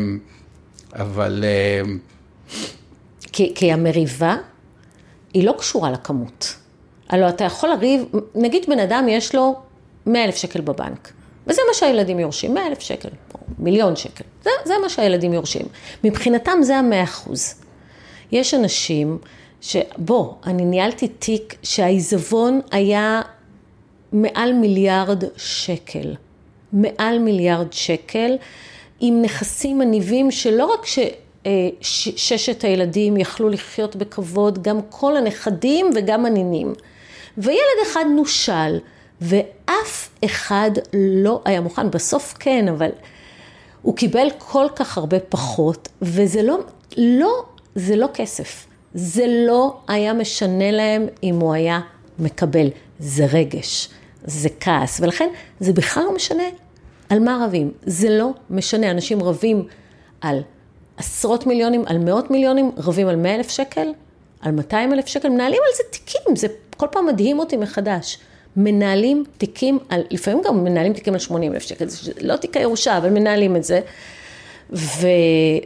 אבל 0.92 1.44
אה, 1.44 1.92
כי, 3.32 3.52
כי 3.54 3.72
המריבה 3.72 4.36
היא 5.34 5.44
לא 5.44 5.54
קשורה 5.58 5.90
לכמות. 5.90 6.56
הלוא 7.08 7.28
אתה 7.28 7.44
יכול 7.44 7.68
לריב, 7.68 8.02
נגיד 8.34 8.62
בן 8.68 8.78
אדם 8.78 9.06
יש 9.08 9.34
לו 9.34 9.60
100 10.06 10.24
אלף 10.24 10.36
שקל 10.36 10.60
בבנק, 10.60 11.12
וזה 11.46 11.60
מה 11.68 11.74
שהילדים 11.74 12.18
יורשים, 12.18 12.54
100 12.54 12.66
אלף 12.66 12.80
שקל, 12.80 13.08
או 13.34 13.40
מיליון 13.58 13.96
שקל, 13.96 14.24
זה, 14.42 14.50
זה 14.64 14.74
מה 14.82 14.88
שהילדים 14.88 15.32
יורשים. 15.32 15.66
מבחינתם 16.04 16.58
זה 16.62 16.76
המאה 16.76 17.02
אחוז. 17.02 17.54
יש 18.32 18.54
אנשים 18.54 19.18
שבוא, 19.60 20.32
אני 20.46 20.64
ניהלתי 20.64 21.08
תיק 21.08 21.54
שהעיזבון 21.62 22.60
היה 22.70 23.22
מעל 24.12 24.52
מיליארד 24.52 25.24
שקל. 25.36 26.14
מעל 26.72 27.18
מיליארד 27.18 27.72
שקל, 27.72 28.36
עם 29.00 29.22
נכסים 29.22 29.78
מניבים 29.78 30.30
שלא 30.30 30.64
רק 30.64 30.86
שששת 31.80 32.64
הילדים 32.64 33.16
יכלו 33.16 33.48
לחיות 33.48 33.96
בכבוד, 33.96 34.62
גם 34.62 34.80
כל 34.90 35.16
הנכדים 35.16 35.90
וגם 35.94 36.26
הנינים. 36.26 36.74
וילד 37.38 37.78
אחד 37.82 38.04
נושל, 38.16 38.78
ואף 39.20 40.08
אחד 40.24 40.70
לא 40.92 41.42
היה 41.44 41.60
מוכן, 41.60 41.90
בסוף 41.90 42.34
כן, 42.38 42.68
אבל 42.68 42.90
הוא 43.82 43.96
קיבל 43.96 44.28
כל 44.38 44.66
כך 44.76 44.98
הרבה 44.98 45.20
פחות, 45.20 45.88
וזה 46.02 46.42
לא, 46.42 46.58
לא, 46.96 47.44
זה 47.74 47.96
לא 47.96 48.08
כסף. 48.14 48.66
זה 48.94 49.24
לא 49.46 49.76
היה 49.88 50.12
משנה 50.12 50.70
להם 50.70 51.06
אם 51.22 51.40
הוא 51.40 51.54
היה 51.54 51.80
מקבל. 52.18 52.68
זה 52.98 53.26
רגש, 53.26 53.88
זה 54.24 54.48
כעס, 54.60 55.00
ולכן 55.00 55.28
זה 55.60 55.72
בכלל 55.72 56.02
לא 56.04 56.14
משנה 56.14 56.42
על 57.08 57.18
מה 57.18 57.44
רבים. 57.46 57.72
זה 57.86 58.10
לא 58.10 58.30
משנה, 58.50 58.90
אנשים 58.90 59.22
רבים 59.22 59.66
על 60.20 60.42
עשרות 60.96 61.46
מיליונים, 61.46 61.82
על 61.86 61.98
מאות 61.98 62.30
מיליונים, 62.30 62.70
רבים 62.78 63.08
על 63.08 63.16
מאה 63.16 63.34
אלף 63.34 63.50
שקל, 63.50 63.88
על 64.40 64.52
200 64.52 64.92
אלף 64.92 65.06
שקל, 65.06 65.28
מנהלים 65.28 65.60
על 65.66 65.76
זה 65.76 65.82
תיקים, 65.90 66.36
זה 66.36 66.46
כל 66.76 66.86
פעם 66.92 67.06
מדהים 67.06 67.38
אותי 67.38 67.56
מחדש. 67.56 68.18
מנהלים 68.56 69.24
תיקים, 69.38 69.78
על, 69.88 70.02
לפעמים 70.10 70.42
גם 70.44 70.64
מנהלים 70.64 70.92
תיקים 70.92 71.12
על 71.12 71.18
80 71.18 71.52
אלף 71.52 71.62
שקל, 71.62 71.88
זה 71.88 72.12
לא 72.20 72.36
תיק 72.36 72.56
הירושה, 72.56 72.98
אבל 72.98 73.10
מנהלים 73.10 73.56
את 73.56 73.64
זה. 73.64 73.80
ו, 74.72 75.06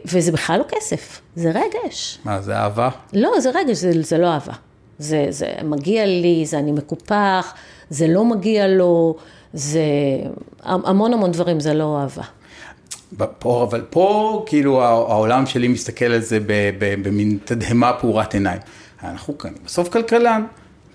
וזה 0.05 0.31
בכלל 0.31 0.59
לא 0.59 0.63
כסף, 0.69 1.21
זה 1.35 1.49
רגש. 1.49 2.19
מה, 2.25 2.41
זה 2.41 2.57
אהבה? 2.57 2.89
לא, 3.13 3.39
זה 3.39 3.49
רגש, 3.49 3.77
זה, 3.77 3.91
זה 4.01 4.17
לא 4.17 4.27
אהבה. 4.27 4.53
זה, 4.99 5.25
זה 5.29 5.53
מגיע 5.63 6.05
לי, 6.05 6.45
זה 6.45 6.59
אני 6.59 6.71
מקופח, 6.71 7.53
זה 7.89 8.07
לא 8.07 8.25
מגיע 8.25 8.67
לו, 8.67 9.15
זה 9.53 9.81
המון 10.63 11.13
המון 11.13 11.31
דברים, 11.31 11.59
זה 11.59 11.73
לא 11.73 11.99
אהבה. 12.01 12.23
פה, 13.39 13.63
אבל 13.69 13.85
פה 13.89 14.43
כאילו 14.47 14.83
העולם 14.83 15.45
שלי 15.45 15.67
מסתכל 15.67 16.05
על 16.05 16.21
זה 16.21 16.39
במין 16.79 17.37
תדהמה 17.45 17.93
פעורת 17.93 18.33
עיניים. 18.33 18.61
אנחנו 19.03 19.37
כאן, 19.37 19.51
בסוף 19.65 19.89
כלכלן, 19.89 20.43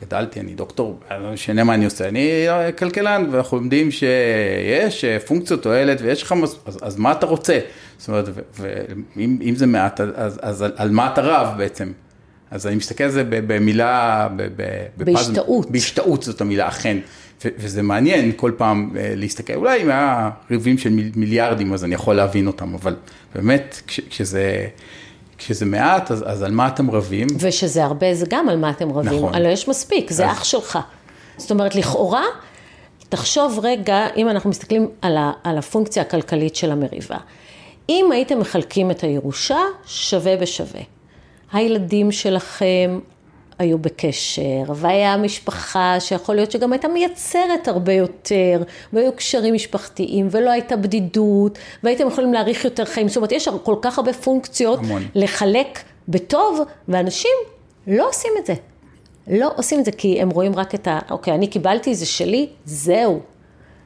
גדלתי, 0.00 0.40
אני 0.40 0.54
דוקטור, 0.54 1.00
לא 1.10 1.32
משנה 1.32 1.64
מה 1.64 1.74
אני 1.74 1.84
עושה, 1.84 2.08
אני 2.08 2.46
כלכלן, 2.78 3.26
ואנחנו 3.30 3.56
לומדים 3.56 3.90
שיש 3.90 5.04
פונקציות 5.26 5.62
תועלת 5.62 6.00
ויש 6.00 6.22
לך, 6.22 6.34
אז, 6.66 6.78
אז 6.82 6.96
מה 6.96 7.12
אתה 7.12 7.26
רוצה? 7.26 7.58
זאת 7.98 8.08
אומרת, 8.08 8.28
ואם 9.16 9.54
זה 9.56 9.66
מעט, 9.66 10.00
אז, 10.00 10.40
אז 10.42 10.62
על, 10.62 10.72
על 10.76 10.90
מה 10.90 11.12
אתה 11.12 11.20
רב 11.20 11.58
בעצם? 11.58 11.92
אז 12.50 12.66
אני 12.66 12.76
מסתכל 12.76 13.04
על 13.04 13.10
זה 13.10 13.24
במילה, 13.24 14.28
בהשתאות. 14.96 15.70
בהשתאות 15.70 16.22
זאת 16.22 16.40
המילה, 16.40 16.68
אכן. 16.68 16.98
וזה 17.44 17.82
מעניין 17.82 18.32
כל 18.36 18.52
פעם 18.56 18.90
אה, 18.96 19.12
להסתכל, 19.16 19.54
אולי 19.54 19.82
אם 19.82 19.88
היה 19.88 20.30
ריבים 20.50 20.78
של 20.78 20.90
מיליארדים 21.16 21.72
אז 21.72 21.84
אני 21.84 21.94
יכול 21.94 22.14
להבין 22.14 22.46
אותם, 22.46 22.74
אבל 22.74 22.96
באמת 23.34 23.80
כשזה... 23.86 24.66
כשזה 25.38 25.64
מעט, 25.64 26.10
אז, 26.10 26.24
אז 26.26 26.42
על 26.42 26.52
מה 26.52 26.68
אתם 26.68 26.90
רבים? 26.90 27.26
ושזה 27.38 27.84
הרבה, 27.84 28.14
זה 28.14 28.26
גם 28.28 28.48
על 28.48 28.56
מה 28.56 28.70
אתם 28.70 28.92
רבים. 28.92 29.18
נכון. 29.18 29.34
הלוא 29.34 29.48
יש 29.48 29.68
מספיק, 29.68 30.10
זה 30.10 30.30
אז... 30.30 30.36
אח 30.36 30.44
שלך. 30.44 30.78
זאת 31.36 31.50
אומרת, 31.50 31.74
לכאורה, 31.74 32.24
תחשוב 33.08 33.58
רגע, 33.62 34.06
אם 34.16 34.28
אנחנו 34.28 34.50
מסתכלים 34.50 34.88
על, 35.02 35.16
ה, 35.16 35.32
על 35.44 35.58
הפונקציה 35.58 36.02
הכלכלית 36.02 36.56
של 36.56 36.72
המריבה. 36.72 37.16
אם 37.88 38.12
הייתם 38.12 38.38
מחלקים 38.38 38.90
את 38.90 39.00
הירושה, 39.00 39.58
שווה 39.86 40.36
בשווה. 40.36 40.80
הילדים 41.52 42.12
שלכם 42.12 42.98
היו 43.58 43.78
בקשר, 43.78 44.62
והיה 44.74 45.16
משפחה 45.16 45.96
שיכול 46.00 46.34
להיות 46.34 46.50
שגם 46.50 46.72
הייתה 46.72 46.88
מייצרת 46.88 47.68
הרבה 47.68 47.92
יותר, 47.92 48.62
והיו 48.92 49.12
קשרים 49.12 49.54
משפחתיים, 49.54 50.28
ולא 50.30 50.50
הייתה 50.50 50.76
בדידות, 50.76 51.58
והייתם 51.82 52.08
יכולים 52.08 52.32
להאריך 52.32 52.64
יותר 52.64 52.84
חיים. 52.84 53.08
זאת 53.08 53.16
אומרת, 53.16 53.32
יש 53.32 53.48
כל 53.62 53.76
כך 53.82 53.98
הרבה 53.98 54.12
פונקציות 54.12 54.78
המון. 54.78 55.02
לחלק 55.14 55.78
בטוב, 56.08 56.60
ואנשים 56.88 57.30
לא 57.86 58.08
עושים 58.08 58.30
את 58.38 58.46
זה. 58.46 58.54
לא 59.28 59.50
עושים 59.56 59.80
את 59.80 59.84
זה, 59.84 59.92
כי 59.92 60.20
הם 60.20 60.30
רואים 60.30 60.54
רק 60.54 60.74
את 60.74 60.88
ה... 60.88 60.98
אוקיי, 61.10 61.34
אני 61.34 61.46
קיבלתי, 61.46 61.94
זה 61.94 62.06
שלי, 62.06 62.48
זהו. 62.64 63.20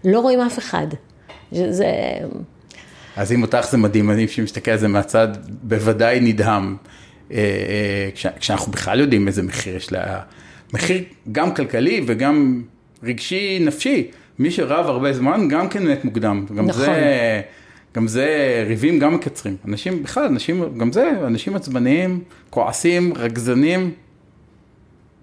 לא 0.05 0.21
רואים 0.21 0.41
אף 0.41 0.59
אחד. 0.59 0.87
זה... 1.53 1.87
אז 3.17 3.33
אם 3.33 3.43
אותך 3.43 3.67
זה 3.71 3.77
מדהים, 3.77 4.11
אני 4.11 4.29
שמסתכל 4.29 4.71
על 4.71 4.79
זה 4.79 4.89
מהצד, 4.89 5.29
בוודאי 5.63 6.21
נדהם. 6.21 6.77
אה, 7.33 7.37
אה, 7.37 8.31
כשאנחנו 8.39 8.73
בכלל 8.73 9.01
יודעים 9.01 9.27
איזה 9.27 9.43
מחיר 9.43 9.77
יש 9.77 9.93
לה, 9.93 10.21
מחיר 10.73 11.03
גם 11.33 11.55
כלכלי 11.55 12.05
וגם 12.07 12.63
רגשי 13.03 13.59
נפשי. 13.61 14.11
מי 14.39 14.51
שרב 14.51 14.87
הרבה 14.87 15.13
זמן 15.13 15.49
גם 15.49 15.69
כן 15.69 15.87
מת 15.87 16.05
מוקדם. 16.05 16.47
גם 16.57 16.67
נכון. 16.67 16.85
זה, 16.85 17.41
גם 17.95 18.09
זה 18.09 18.65
ריבים 18.67 18.99
גם 18.99 19.15
מקצרים. 19.15 19.57
אנשים, 19.69 20.03
בכלל, 20.03 20.25
אנשים, 20.25 20.79
גם 20.79 20.93
זה, 20.93 21.11
אנשים 21.27 21.57
עצבניים, 21.57 22.23
כועסים, 22.51 23.13
רגזנים. 23.17 23.91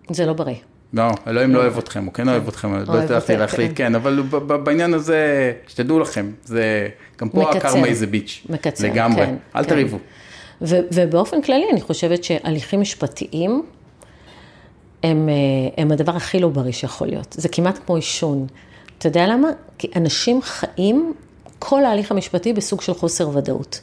זה 0.09 0.25
לא 0.25 0.33
בריא. 0.33 0.55
לא, 0.93 1.03
אלוהים 1.27 1.53
לא 1.53 1.59
אוהב 1.59 1.77
אתכם, 1.77 2.05
הוא 2.05 2.13
כן 2.13 2.29
אוהב 2.29 2.47
אתכם, 2.47 2.73
לא 2.73 2.97
הצלחתי 2.97 3.37
להחליט, 3.37 3.71
כן, 3.75 3.95
אבל 3.95 4.21
בעניין 4.63 4.93
הזה, 4.93 5.53
שתדעו 5.67 5.99
לכם, 5.99 6.31
זה, 6.43 6.87
גם 7.21 7.29
פה 7.29 7.51
הקרמה 7.51 7.87
איזה 7.87 8.07
ביץ'. 8.07 8.45
מקצר, 8.49 8.87
לגמרי, 8.87 9.25
אל 9.55 9.63
כן. 9.63 9.69
תריבו. 9.69 9.99
ו- 10.61 10.79
ובאופן 10.93 11.41
כללי 11.41 11.65
אני 11.71 11.81
חושבת 11.81 12.23
שהליכים 12.23 12.81
משפטיים 12.81 13.63
הם, 15.03 15.29
אה, 15.29 15.33
הם 15.83 15.91
הדבר 15.91 16.15
הכי 16.15 16.39
לא 16.39 16.47
בריא 16.47 16.71
שיכול 16.71 17.07
להיות. 17.07 17.35
זה 17.39 17.49
כמעט 17.49 17.79
כמו 17.85 17.95
עישון. 17.95 18.47
אתה 18.97 19.07
יודע 19.07 19.27
למה? 19.27 19.47
כי 19.77 19.87
אנשים 19.95 20.41
חיים 20.41 21.13
כל 21.59 21.85
ההליך 21.85 22.11
המשפטי 22.11 22.53
בסוג 22.53 22.81
של 22.81 22.93
חוסר 22.93 23.29
ודאות. 23.29 23.81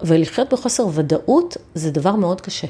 ולחיות 0.00 0.52
בחוסר 0.52 0.86
ודאות 0.92 1.56
זה 1.74 1.90
דבר 1.90 2.16
מאוד 2.16 2.40
קשה. 2.40 2.66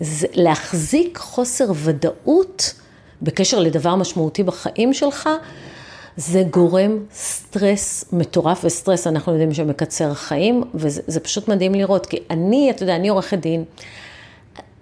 זה 0.00 0.26
להחזיק 0.32 1.18
חוסר 1.18 1.72
ודאות 1.74 2.74
בקשר 3.22 3.58
לדבר 3.58 3.94
משמעותי 3.94 4.42
בחיים 4.42 4.94
שלך, 4.94 5.28
זה 6.16 6.42
גורם 6.50 6.98
סטרס 7.14 8.04
מטורף, 8.12 8.60
וסטרס 8.64 9.06
אנחנו 9.06 9.32
יודעים 9.32 9.54
שמקצר 9.54 10.14
חיים, 10.14 10.62
וזה 10.74 11.20
פשוט 11.20 11.48
מדהים 11.48 11.74
לראות, 11.74 12.06
כי 12.06 12.18
אני, 12.30 12.70
אתה 12.70 12.82
יודע, 12.82 12.96
אני 12.96 13.08
עורכת 13.08 13.38
דין, 13.38 13.64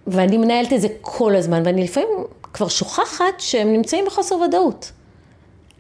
ואני 0.06 0.38
מנהלת 0.38 0.72
את 0.72 0.80
זה 0.80 0.88
כל 1.00 1.36
הזמן, 1.36 1.62
ואני 1.64 1.84
לפעמים 1.84 2.08
כבר 2.52 2.68
שוכחת 2.68 3.34
שהם 3.38 3.72
נמצאים 3.72 4.04
בחוסר 4.06 4.34
ודאות. 4.34 4.92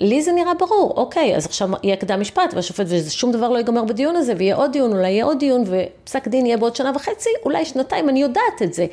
לי 0.00 0.22
זה 0.22 0.32
נראה 0.32 0.54
ברור, 0.54 0.94
אוקיי, 0.96 1.36
אז 1.36 1.46
עכשיו 1.46 1.68
יהיה 1.82 1.96
קדם 1.96 2.20
משפט, 2.20 2.54
והשופט, 2.54 2.86
ושום 2.88 3.32
דבר 3.32 3.48
לא 3.48 3.58
ייגמר 3.58 3.84
בדיון 3.84 4.16
הזה, 4.16 4.34
ויהיה 4.36 4.56
עוד 4.56 4.72
דיון, 4.72 4.92
אולי 4.92 5.10
יהיה 5.10 5.24
עוד 5.24 5.38
דיון, 5.38 5.64
ופסק 5.66 6.28
דין 6.28 6.46
יהיה 6.46 6.56
בעוד 6.56 6.76
שנה 6.76 6.92
וחצי, 6.94 7.30
אולי 7.44 7.64
שנתיים, 7.64 8.08
אני 8.08 8.22
יודעת 8.22 8.62
את 8.62 8.74
זה. 8.74 8.86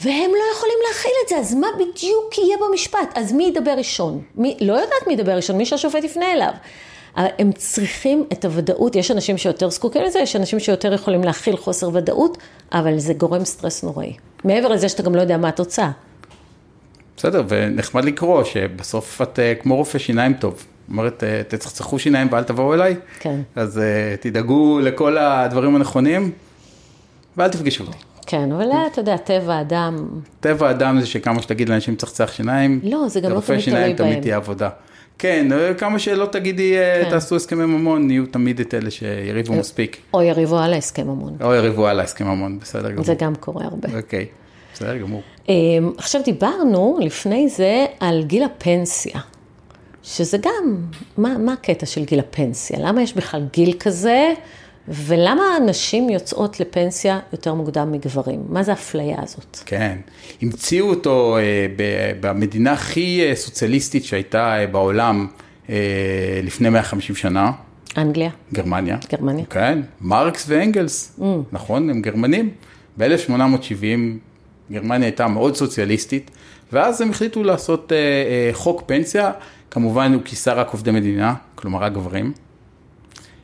והם 0.00 0.30
לא 0.30 0.56
יכולים 0.56 0.78
להכיל 0.88 1.12
את 1.24 1.28
זה, 1.28 1.36
אז 1.36 1.54
מה 1.54 1.66
בדיוק 1.76 2.38
יהיה 2.38 2.56
במשפט? 2.68 3.12
אז 3.14 3.32
מי 3.32 3.44
ידבר 3.44 3.74
ראשון? 3.78 4.22
מי, 4.34 4.56
לא 4.60 4.72
יודעת 4.72 5.06
מי 5.06 5.12
ידבר 5.12 5.36
ראשון, 5.36 5.56
מי 5.56 5.66
שהשופט 5.66 6.04
יפנה 6.04 6.32
אליו. 6.32 6.52
הם 7.16 7.52
צריכים 7.52 8.24
את 8.32 8.44
הוודאות, 8.44 8.96
יש 8.96 9.10
אנשים 9.10 9.38
שיותר 9.38 9.70
זקוקים 9.70 10.02
לזה, 10.02 10.18
יש 10.18 10.36
אנשים 10.36 10.60
שיותר 10.60 10.92
יכולים 10.92 11.24
להכיל 11.24 11.56
חוסר 11.56 11.90
ודאות, 11.92 12.38
אבל 12.72 12.98
זה 12.98 13.14
גורם 13.14 13.44
סטרס 13.44 13.82
נוראי. 13.82 14.12
מעבר 14.44 14.68
לזה 14.68 14.88
שאתה 14.88 15.02
גם 15.02 15.14
לא 15.14 15.20
יודע 15.20 15.36
מה 15.36 15.48
התוצאה. 15.48 15.90
בסדר, 17.16 17.42
ונחמד 17.48 18.04
לקרוא 18.04 18.44
שבסוף 18.44 19.22
את 19.22 19.38
אה, 19.38 19.54
כמו 19.54 19.76
רופא 19.76 19.98
שיניים 19.98 20.34
טוב. 20.34 20.64
אומרת, 20.88 21.24
אה, 21.24 21.42
תצחצחו 21.48 21.98
שיניים 21.98 22.28
ואל 22.30 22.44
תבואו 22.44 22.74
אליי. 22.74 22.96
כן. 23.20 23.40
אז 23.56 23.80
תדאגו 24.20 24.80
לכל 24.80 25.18
הדברים 25.18 25.76
הנכונים, 25.76 26.32
ואל 27.36 27.48
תפגשו 27.48 27.84
אותי. 27.84 28.15
כן, 28.26 28.52
אבל 28.52 28.68
אתה 28.92 29.00
יודע, 29.00 29.16
טבע 29.16 29.54
האדם... 29.54 30.08
טבע 30.40 30.68
האדם 30.68 31.00
זה 31.00 31.06
שכמה 31.06 31.42
שתגיד 31.42 31.68
לאנשים 31.68 31.94
לצחצח 31.94 32.32
שיניים, 32.32 32.80
לא, 32.82 33.08
זה 33.08 33.20
גם 33.20 33.32
לא 33.32 33.40
תמיד 33.40 33.60
תלוי 33.60 33.80
בהם. 33.80 33.96
תמיד 33.96 34.20
תהיה 34.22 34.36
עבודה. 34.36 34.68
כן, 35.18 35.46
כמה 35.78 35.98
שלא 35.98 36.26
תגידי, 36.26 36.78
אה, 36.78 37.02
כן. 37.04 37.10
תעשו 37.10 37.36
הסכמי 37.36 37.66
ממון, 37.66 38.10
יהיו 38.10 38.26
תמיד 38.26 38.60
את 38.60 38.74
אלה 38.74 38.90
שיריבו 38.90 39.52
אה, 39.52 39.58
מספיק. 39.58 39.96
או 40.14 40.22
יריבו 40.22 40.58
על 40.58 40.74
ההסכם 40.74 41.06
ממון. 41.06 41.36
או 41.40 41.54
יריבו 41.54 41.86
על 41.86 42.00
ההסכם 42.00 42.26
ממון, 42.26 42.58
בסדר 42.58 42.90
גמור. 42.90 43.04
זה 43.04 43.14
גם 43.14 43.34
קורה 43.34 43.64
הרבה. 43.64 43.88
אוקיי, 43.96 44.26
בסדר 44.74 44.96
גמור. 44.96 45.22
אמ, 45.48 45.54
עכשיו 45.98 46.22
דיברנו 46.24 46.98
לפני 47.00 47.48
זה 47.48 47.86
על 48.00 48.24
גיל 48.24 48.42
הפנסיה, 48.42 49.20
שזה 50.02 50.38
גם, 50.38 50.76
מה, 51.18 51.38
מה 51.38 51.52
הקטע 51.52 51.86
של 51.86 52.04
גיל 52.04 52.18
הפנסיה? 52.18 52.78
למה 52.80 53.02
יש 53.02 53.14
בכלל 53.14 53.46
גיל 53.52 53.74
כזה? 53.80 54.32
ולמה 54.88 55.42
נשים 55.66 56.10
יוצאות 56.10 56.60
לפנסיה 56.60 57.20
יותר 57.32 57.54
מוקדם 57.54 57.92
מגברים? 57.92 58.42
מה 58.48 58.62
זה 58.62 58.70
האפליה 58.70 59.16
הזאת? 59.22 59.58
כן, 59.66 59.98
המציאו 60.42 60.90
אותו 60.90 61.36
אה, 61.38 61.66
במדינה 62.20 62.72
הכי 62.72 63.22
אה, 63.22 63.36
סוציאליסטית 63.36 64.04
שהייתה 64.04 64.58
אה, 64.58 64.66
בעולם 64.66 65.26
לפני 66.42 66.68
150 66.68 67.16
שנה. 67.16 67.52
אנגליה. 67.96 68.30
גרמניה. 68.52 68.96
גרמניה. 69.12 69.44
כן, 69.50 69.78
מרקס 70.00 70.44
ואנגלס, 70.48 71.18
mm. 71.18 71.22
נכון, 71.52 71.90
הם 71.90 72.02
גרמנים. 72.02 72.50
ב-1870 72.98 73.82
גרמניה 74.72 75.06
הייתה 75.06 75.28
מאוד 75.28 75.56
סוציאליסטית, 75.56 76.30
ואז 76.72 77.00
הם 77.00 77.10
החליטו 77.10 77.42
לעשות 77.42 77.92
חוק 78.52 78.82
פנסיה, 78.86 79.30
כמובן 79.70 80.12
הוא 80.12 80.22
כיסה 80.24 80.52
רק 80.52 80.70
עובדי 80.70 80.90
מדינה, 80.90 81.34
כלומר 81.54 81.78
רק 81.78 81.92
גברים. 81.92 82.32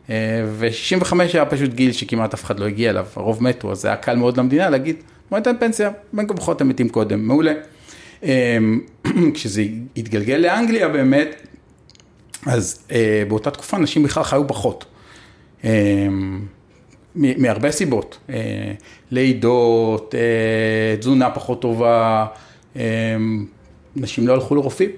ו-65 0.09 1.15
היה 1.33 1.47
פשוט 1.47 1.71
גיל 1.75 1.93
שכמעט 1.93 2.35
אף 2.35 2.45
אחד 2.45 2.61
לא 2.61 2.67
הגיע 2.67 2.91
אליו, 2.91 3.07
הרוב 3.17 3.43
מתו, 3.43 3.73
אז 3.73 3.81
זה 3.81 3.89
היה 3.89 3.97
קל 3.97 4.17
מאוד 4.17 4.37
למדינה 4.37 4.71
להגיד, 4.71 4.97
בוא 5.31 5.39
ניתן 5.39 5.53
פנסיה, 5.61 5.91
בין 6.13 6.27
כה 6.27 6.35
וכה 6.35 6.53
אתם 6.53 6.69
מתים 6.69 6.89
קודם, 6.89 7.29
מעולה. 7.29 7.53
אמ, 8.23 8.81
כשזה 9.35 9.65
התגלגל 9.97 10.37
לאנגליה 10.37 10.89
באמת, 10.89 11.47
אז 12.47 12.87
אה, 12.93 13.23
באותה 13.29 13.51
תקופה 13.51 13.79
נשים 13.79 14.03
בכלל 14.03 14.23
חיו 14.23 14.49
פחות. 14.49 14.85
מהרבה 17.15 17.71
סיבות, 17.71 18.19
אה, 18.31 18.73
לידות, 19.11 20.15
אה, 20.15 20.97
תזונה 20.97 21.31
פחות 21.31 21.63
טובה, 21.63 22.27
נשים 23.97 24.29
לא 24.29 24.33
הלכו 24.33 24.55
לרופאים. 24.55 24.91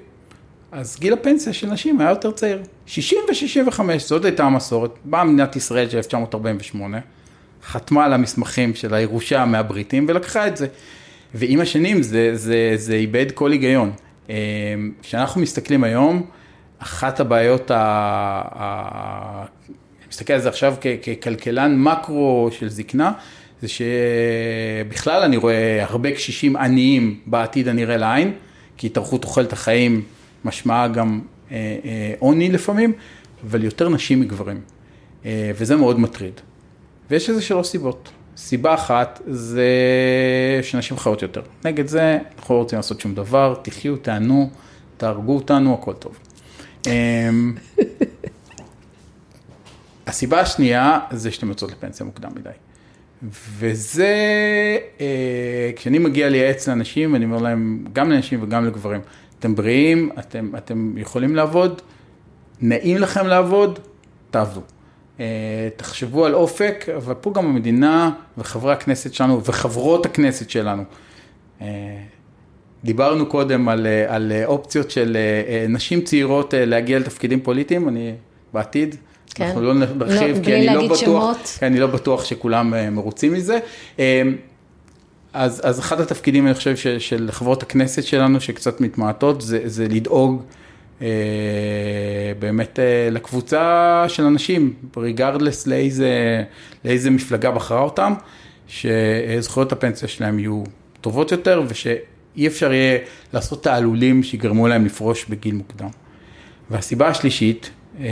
אז 0.77 0.97
גיל 1.01 1.13
הפנסיה 1.13 1.53
של 1.53 1.67
נשים 1.67 2.01
היה 2.01 2.11
יותר 2.11 2.31
צעיר. 2.31 2.63
60 2.87 3.19
ו-65, 3.29 3.81
זאת 3.99 4.25
הייתה 4.25 4.45
המסורת. 4.45 4.91
באה 5.05 5.25
מדינת 5.25 5.57
ישראל 5.57 5.91
של 5.91 5.97
1948, 5.97 6.99
חתמה 7.65 8.05
על 8.05 8.13
המסמכים 8.13 8.75
של 8.75 8.95
הירושה 8.95 9.45
מהבריטים 9.45 10.07
ולקחה 10.09 10.47
את 10.47 10.57
זה. 10.57 10.67
ועם 11.35 11.61
השנים 11.61 12.03
זה, 12.03 12.31
זה, 12.35 12.73
זה 12.77 12.95
איבד 12.95 13.31
כל 13.31 13.53
היגיון. 13.53 13.93
אה, 14.31 14.35
כשאנחנו 15.03 15.41
מסתכלים 15.41 15.85
היום, 15.85 16.27
אחת 16.79 17.21
הבעיות, 17.21 17.71
ה... 17.71 17.77
ה... 18.55 19.45
מסתכל 20.09 20.33
על 20.33 20.41
זה 20.41 20.49
עכשיו 20.49 20.75
ככלכלן 21.03 21.77
מקרו 21.79 22.49
של 22.53 22.69
זקנה, 22.69 23.13
זה 23.63 23.69
שבכלל 23.69 25.23
אני 25.23 25.37
רואה 25.37 25.85
הרבה 25.85 26.13
קשישים 26.13 26.57
עניים 26.57 27.21
בעתיד 27.27 27.69
הנראה 27.69 27.97
לעין, 27.97 28.33
כי 28.77 28.87
התארכות 28.87 29.23
תוחלת 29.23 29.53
החיים 29.53 30.03
משמעה 30.45 30.89
גם 30.89 31.21
אה, 31.51 31.57
אה, 31.85 32.15
עוני 32.19 32.53
לפעמים, 32.53 32.93
אבל 33.47 33.65
יותר 33.65 33.89
נשים 33.89 34.21
מגברים. 34.21 34.61
אה, 35.25 35.51
וזה 35.57 35.77
מאוד 35.77 36.01
מטריד. 36.01 36.41
ויש 37.11 37.31
איזה 37.31 37.43
שלוש 37.43 37.69
סיבות. 37.69 38.11
סיבה 38.37 38.75
אחת 38.75 39.21
זה 39.27 39.69
שנשים 40.63 40.99
חיות 40.99 41.23
יותר. 41.23 41.43
נגד 41.65 41.87
זה, 41.87 42.19
אנחנו 42.39 42.55
לא 42.55 42.61
רוצים 42.61 42.77
לעשות 42.77 43.01
שום 43.01 43.15
דבר, 43.15 43.55
תחיו, 43.63 43.97
תענו, 43.97 44.51
תהרגו 44.97 45.35
אותנו, 45.35 45.75
הכל 45.75 45.93
טוב. 45.93 46.19
אמ, 46.87 47.55
הסיבה 50.07 50.41
השנייה 50.41 50.99
זה 51.11 51.31
שאתן 51.31 51.49
יוצאות 51.49 51.73
לפנסיה 51.73 52.07
מוקדם 52.07 52.31
מדי. 52.37 52.51
וזה, 53.59 54.17
כשאני 55.77 55.99
מגיע 55.99 56.29
לייעץ 56.29 56.69
לאנשים, 56.69 57.15
אני 57.15 57.25
אומר 57.25 57.39
להם, 57.39 57.85
גם 57.93 58.11
לנשים 58.11 58.43
וגם 58.43 58.67
לגברים, 58.67 59.01
אתם 59.45 59.55
בריאים, 59.55 60.11
אתם, 60.19 60.51
אתם 60.57 60.95
יכולים 60.97 61.37
לעבוד, 61.37 61.83
נעים 62.61 62.99
לכם 62.99 63.27
לעבוד, 63.27 63.79
תעבדו. 64.31 64.61
אה, 65.21 65.25
תחשבו 65.77 66.25
על 66.25 66.35
אופק, 66.35 66.87
אבל 66.97 67.15
פה 67.15 67.33
גם 67.33 67.47
המדינה 67.47 68.11
וחברי 68.39 68.73
הכנסת 68.73 69.15
שלנו 69.15 69.45
וחברות 69.45 70.07
הכנסת 70.07 70.51
שלנו. 70.51 70.83
אה, 71.61 71.67
דיברנו 72.85 73.27
קודם 73.27 73.69
על, 73.69 73.87
אה, 73.87 74.15
על 74.15 74.33
אופציות 74.45 74.91
של 74.91 75.17
נשים 75.69 76.01
צעירות 76.01 76.55
להגיע 76.57 76.99
לתפקידים 76.99 77.41
פוליטיים, 77.41 77.89
אני 77.89 78.15
בעתיד, 78.53 78.97
כן. 79.35 79.45
אנחנו 79.45 79.63
לא 79.63 79.75
נרחיב, 79.75 80.39
לא, 80.39 80.45
כי 80.45 80.55
אני 80.55 80.67
לא, 80.67 80.89
בטוח, 80.89 81.37
כי 81.59 81.67
אני 81.67 81.81
לא 81.81 81.87
בטוח 81.87 82.25
שכולם 82.25 82.95
מרוצים 82.95 83.33
מזה. 83.33 83.59
אז, 85.35 85.61
אז 85.65 85.81
אחד 85.81 86.01
התפקידים, 86.01 86.47
אני 86.47 86.55
חושב, 86.55 86.77
של, 86.77 86.99
של 86.99 87.29
חברות 87.33 87.63
הכנסת 87.63 88.05
שלנו, 88.05 88.41
שקצת 88.41 88.81
מתמעטות, 88.81 89.41
זה, 89.41 89.61
זה 89.65 89.89
לדאוג 89.89 90.43
אה, 91.03 91.09
באמת 92.39 92.79
אה, 92.79 93.09
לקבוצה 93.11 94.05
של 94.09 94.23
אנשים, 94.25 94.75
ריגרדלס 94.97 95.67
לאיזה, 95.67 96.43
לאיזה 96.85 97.11
מפלגה 97.11 97.51
בחרה 97.51 97.81
אותם, 97.81 98.15
שזכויות 98.69 99.73
הפנסיה 99.73 100.09
שלהם 100.09 100.39
יהיו 100.39 100.63
טובות 101.01 101.33
יותר 101.33 101.63
ושאי 101.69 102.47
אפשר 102.47 102.73
יהיה 102.73 102.99
לעשות 103.33 103.63
תעלולים 103.63 104.23
שיגרמו 104.23 104.69
להם 104.69 104.85
לפרוש 104.85 105.25
בגיל 105.25 105.55
מוקדם. 105.55 105.89
והסיבה 106.71 107.09
השלישית 107.09 107.71
אה, 108.01 108.07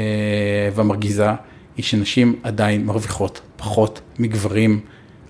והמרגיזה 0.75 1.29
היא 1.77 1.85
שנשים 1.85 2.41
עדיין 2.43 2.87
מרוויחות 2.87 3.41
פחות 3.57 4.01
מגברים 4.19 4.81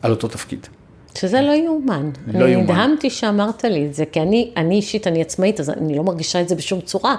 על 0.03 0.11
אותו 0.11 0.29
תפקיד. 0.29 0.67
שזה 1.19 1.41
לא 1.41 1.53
יאומן. 1.53 2.11
לא 2.27 2.39
יאומן. 2.39 2.53
אני 2.55 2.63
נדהמתי 2.63 3.11
שאמרת 3.11 3.65
לי 3.65 3.87
את 3.87 3.95
זה, 3.95 4.05
כי 4.05 4.21
אני, 4.21 4.51
אני 4.57 4.75
אישית, 4.75 5.07
אני 5.07 5.23
עצמאית, 5.23 5.61
אז 5.61 5.71
אני 5.71 5.97
לא 5.97 6.03
מרגישה 6.03 6.41
את 6.41 6.49
זה 6.49 6.55
בשום 6.55 6.81
צורה. 6.81 7.17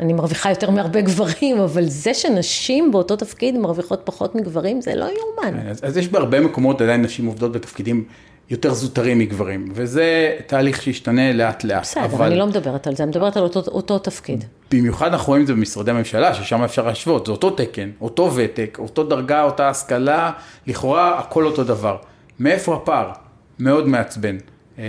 אני 0.00 0.12
מרוויחה 0.12 0.50
יותר 0.50 0.70
מהרבה 0.70 1.00
גברים, 1.00 1.60
אבל 1.60 1.84
זה 1.84 2.14
שנשים 2.14 2.92
באותו 2.92 3.16
תפקיד 3.16 3.58
מרוויחות 3.58 4.00
פחות 4.04 4.34
מגברים, 4.34 4.80
זה 4.80 4.94
לא 4.94 5.04
יאומן. 5.04 5.68
אז, 5.68 5.80
אז 5.82 5.96
יש 5.96 6.08
בהרבה 6.08 6.40
מקומות 6.40 6.80
עדיין 6.80 7.02
נשים 7.02 7.26
עובדות 7.26 7.52
בתפקידים 7.52 8.04
יותר 8.50 8.74
זוטרים 8.74 9.18
מגברים, 9.18 9.72
וזה 9.74 10.36
תהליך 10.46 10.82
שישתנה 10.82 11.32
לאט 11.32 11.64
לאט. 11.64 11.82
בסדר, 11.82 12.04
אבל... 12.04 12.26
אני 12.26 12.38
לא 12.38 12.46
מדברת 12.46 12.86
על 12.86 12.96
זה, 12.96 13.02
אני 13.02 13.10
מדברת 13.10 13.36
על 13.36 13.42
אותו, 13.42 13.60
אותו 13.66 13.98
תפקיד. 13.98 14.44
במיוחד 14.70 15.06
אנחנו 15.06 15.26
רואים 15.26 15.42
את 15.42 15.46
זה 15.46 15.52
במשרדי 15.54 15.90
הממשלה, 15.90 16.34
ששם 16.34 16.62
אפשר 16.62 16.86
להשוות, 16.86 17.26
זה 17.26 17.32
אותו 17.32 17.50
תקן, 17.50 17.90
אותו 18.00 18.30
ותק, 18.34 18.78
אותו 18.80 19.04
דרגה, 19.04 19.42
אותה 19.42 19.68
השכלה, 19.68 20.30
לכאורה 20.66 21.18
הכל 21.18 21.46
אותו 21.46 21.64
דבר. 21.64 21.96
מאיפה 22.42 22.74
הפער? 22.74 23.12
מאוד 23.58 23.88
מעצבן. 23.88 24.36
אה, 24.78 24.84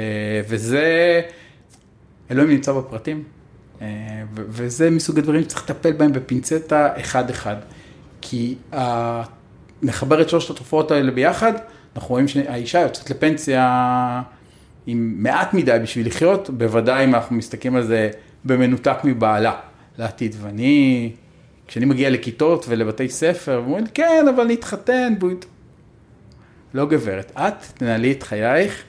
וזה, 0.47 1.21
אלוהים 2.31 2.49
נמצא 2.49 2.73
בפרטים. 2.73 3.23
אה, 3.81 3.87
וזה 4.35 4.89
מסוג 4.89 5.17
הדברים 5.19 5.43
שצריך 5.43 5.63
לטפל 5.63 5.91
בהם 5.91 6.13
בפינצטה 6.13 6.89
אחד-אחד. 6.99 7.55
כי 8.21 8.55
נחבר 9.81 10.21
את 10.21 10.29
שלושת 10.29 10.49
התופעות 10.49 10.91
האלה 10.91 11.11
ביחד, 11.11 11.53
אנחנו 11.95 12.09
רואים 12.09 12.27
שהאישה 12.27 12.79
יוצאת 12.79 13.09
לפנסיה 13.09 14.21
עם 14.87 15.15
מעט 15.17 15.53
מדי 15.53 15.77
בשביל 15.83 16.07
לחיות, 16.07 16.49
בוודאי 16.49 17.03
אם 17.03 17.15
אנחנו 17.15 17.35
מסתכלים 17.35 17.75
על 17.75 17.83
זה 17.83 18.09
במנותק 18.45 18.97
מבעלה 19.03 19.55
לעתיד. 19.97 20.35
ואני, 20.41 21.11
כשאני 21.67 21.85
מגיע 21.85 22.09
לכיתות 22.09 22.65
ולבתי 22.69 23.09
ספר, 23.09 23.57
אומרים 23.57 23.83
לי, 23.83 23.89
כן, 23.93 24.25
אבל 24.35 24.47
נתחתן, 24.47 25.13
לא 26.73 26.85
גברת, 26.85 27.31
את 27.35 27.53
תנהלי 27.77 28.11
את 28.11 28.23
חייך 28.23 28.83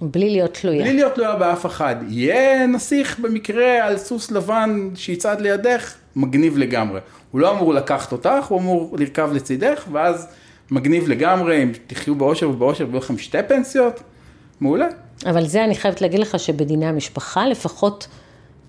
בלי 0.00 0.30
להיות 0.30 0.54
תלויה. 0.54 0.82
בלי 0.82 0.92
להיות 0.92 1.14
תלויה 1.14 1.36
באף 1.36 1.66
אחד. 1.66 1.96
יהיה 2.08 2.66
נסיך 2.66 3.18
במקרה 3.18 3.86
על 3.86 3.98
סוס 3.98 4.30
לבן 4.30 4.88
שיצעד 4.94 5.40
לידך, 5.40 5.94
מגניב 6.16 6.58
לגמרי. 6.58 7.00
הוא 7.30 7.40
לא 7.40 7.50
אמור 7.50 7.74
לקחת 7.74 8.12
אותך, 8.12 8.44
הוא 8.48 8.60
אמור 8.60 8.96
לרכב 8.98 9.30
לצידך, 9.32 9.84
ואז 9.92 10.26
מגניב 10.70 11.08
לגמרי, 11.08 11.62
אם 11.62 11.72
תחיו 11.86 12.14
באושר 12.14 12.50
ובאושר, 12.50 12.86
ויהיו 12.86 12.98
לכם 12.98 13.18
שתי 13.18 13.38
פנסיות, 13.48 14.00
מעולה. 14.60 14.86
אבל 15.26 15.46
זה 15.46 15.64
אני 15.64 15.74
חייבת 15.74 16.00
להגיד 16.00 16.20
לך 16.20 16.38
שבדיני 16.38 16.86
המשפחה 16.86 17.46
לפחות 17.46 18.08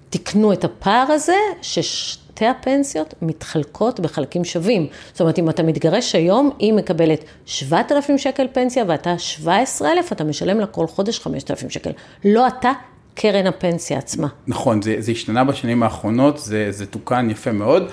תיקנו 0.10 0.54
את 0.54 0.64
הפער 0.64 1.12
הזה, 1.12 1.36
שש... 1.62 2.18
שתי 2.38 2.46
הפנסיות 2.46 3.14
מתחלקות 3.22 4.00
בחלקים 4.00 4.46
שווים. 4.46 4.88
זאת 5.12 5.22
אומרת, 5.22 5.40
אם 5.40 5.50
אתה 5.50 5.64
מתגרש 5.64 6.16
היום, 6.16 6.50
היא 6.60 6.74
מקבלת 6.74 7.24
7,000 7.46 8.18
שקל 8.18 8.48
פנסיה 8.54 8.84
ואתה 8.88 9.18
17,000, 9.18 10.12
אתה 10.12 10.24
משלם 10.24 10.60
לה 10.60 10.66
כל 10.66 10.88
חודש 10.88 11.20
5,000 11.20 11.70
שקל. 11.70 11.92
לא 12.26 12.48
אתה, 12.48 12.72
קרן 13.14 13.48
הפנסיה 13.48 13.98
עצמה. 13.98 14.28
נכון, 14.48 14.82
זה, 14.82 14.96
זה 15.00 15.12
השתנה 15.12 15.44
בשנים 15.44 15.84
האחרונות, 15.84 16.38
זה, 16.38 16.68
זה 16.70 16.86
תוקן 16.86 17.30
יפה 17.30 17.52
מאוד. 17.52 17.90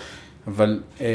אבל 0.46 0.80
אה, 1.00 1.06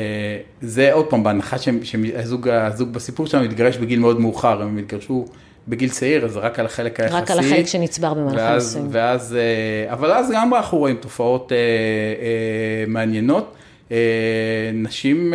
זה 0.61 0.93
עוד 0.93 1.05
פעם, 1.05 1.23
בהנחה 1.23 1.57
שהזוג 1.83 2.49
בסיפור 2.91 3.27
שלנו 3.27 3.45
מתגרש 3.45 3.77
בגיל 3.77 3.99
מאוד 3.99 4.19
מאוחר, 4.19 4.61
הם 4.61 4.77
התגרשו 4.77 5.25
בגיל 5.69 5.89
צעיר, 5.89 6.25
אז 6.25 6.37
רק 6.37 6.59
על 6.59 6.65
החלק 6.65 6.99
היחסי. 6.99 7.15
רק 7.15 7.31
על 7.31 7.39
החלק 7.39 7.65
שנצבר 7.65 8.13
במהלך 8.13 8.41
הנישואים. 8.41 8.87
ואז, 8.91 9.35
אה, 9.35 9.93
אבל 9.93 10.11
אז 10.11 10.31
גם 10.33 10.53
אנחנו 10.53 10.77
רואים 10.77 10.95
תופעות 10.95 11.51
אה, 11.51 11.57
אה, 11.57 12.83
מעניינות. 12.87 13.55
נשים, 14.73 15.33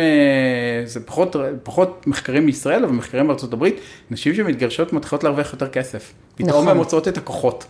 זה 0.85 1.05
פחות, 1.05 1.35
פחות 1.63 2.07
מחקרים 2.07 2.45
מישראל, 2.45 2.83
אבל 2.83 2.93
מחקרים 2.93 3.27
בארצות 3.27 3.53
הברית, 3.53 3.79
נשים 4.11 4.35
שמתגרשות 4.35 4.93
מתחילות 4.93 5.23
להרוויח 5.23 5.53
יותר 5.53 5.67
כסף. 5.67 6.13
נכון. 6.39 6.47
פתאום 6.47 6.67
הן 6.67 6.77
מוצאות 6.77 7.07
את 7.07 7.17
הכוחות. 7.17 7.65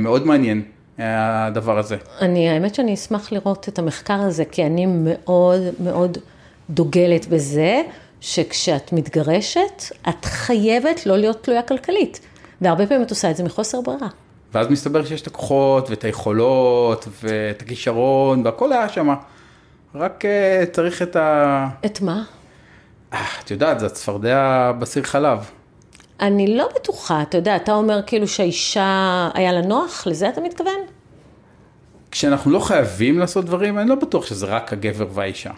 מאוד 0.00 0.26
מעניין. 0.26 0.62
הדבר 0.98 1.78
הזה. 1.78 1.96
אני, 2.20 2.48
האמת 2.48 2.74
שאני 2.74 2.94
אשמח 2.94 3.32
לראות 3.32 3.68
את 3.68 3.78
המחקר 3.78 4.20
הזה, 4.20 4.44
כי 4.44 4.66
אני 4.66 4.86
מאוד 4.86 5.60
מאוד 5.80 6.18
דוגלת 6.70 7.26
בזה. 7.26 7.82
שכשאת 8.20 8.92
מתגרשת, 8.92 9.82
את 10.08 10.24
חייבת 10.24 11.06
לא 11.06 11.16
להיות 11.16 11.42
תלויה 11.42 11.62
כלכלית. 11.62 12.20
והרבה 12.60 12.86
פעמים 12.86 13.02
את 13.02 13.10
עושה 13.10 13.30
את 13.30 13.36
זה 13.36 13.44
מחוסר 13.44 13.80
ברירה. 13.80 14.08
ואז 14.54 14.68
מסתבר 14.68 15.04
שיש 15.04 15.22
את 15.22 15.26
הכוחות 15.26 15.90
ואת 15.90 16.04
היכולות 16.04 17.08
ואת 17.22 17.62
הכישרון 17.62 18.46
והכל 18.46 18.72
היה 18.72 18.88
שם. 18.88 19.14
רק 19.94 20.24
uh, 20.24 20.70
צריך 20.72 21.02
את 21.02 21.16
ה... 21.16 21.68
את 21.86 22.00
מה? 22.00 22.22
Uh, 23.12 23.16
את 23.44 23.50
יודעת, 23.50 23.80
זה 23.80 23.86
הצפרדע 23.86 24.72
בסיר 24.78 25.02
חלב. 25.02 25.50
אני 26.20 26.56
לא 26.56 26.68
בטוחה, 26.74 27.22
אתה 27.22 27.38
יודע, 27.38 27.56
אתה 27.56 27.72
אומר 27.72 28.00
כאילו 28.06 28.28
שהאישה 28.28 29.28
היה 29.34 29.52
לה 29.52 29.60
נוח, 29.60 30.06
לזה 30.06 30.28
אתה 30.28 30.40
מתכוון? 30.40 30.80
כשאנחנו 32.10 32.50
לא 32.50 32.58
חייבים 32.58 33.18
לעשות 33.18 33.44
דברים, 33.44 33.78
אני 33.78 33.88
לא 33.88 33.94
בטוח 33.94 34.26
שזה 34.26 34.46
רק 34.46 34.72
הגבר 34.72 35.06
והאישה. 35.12 35.50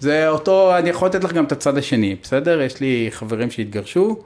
זה 0.00 0.28
אותו, 0.28 0.76
אני 0.76 0.90
יכול 0.90 1.08
לתת 1.08 1.24
לך 1.24 1.32
גם 1.32 1.44
את 1.44 1.52
הצד 1.52 1.78
השני, 1.78 2.16
בסדר? 2.22 2.62
יש 2.62 2.80
לי 2.80 3.08
חברים 3.10 3.50
שהתגרשו, 3.50 4.16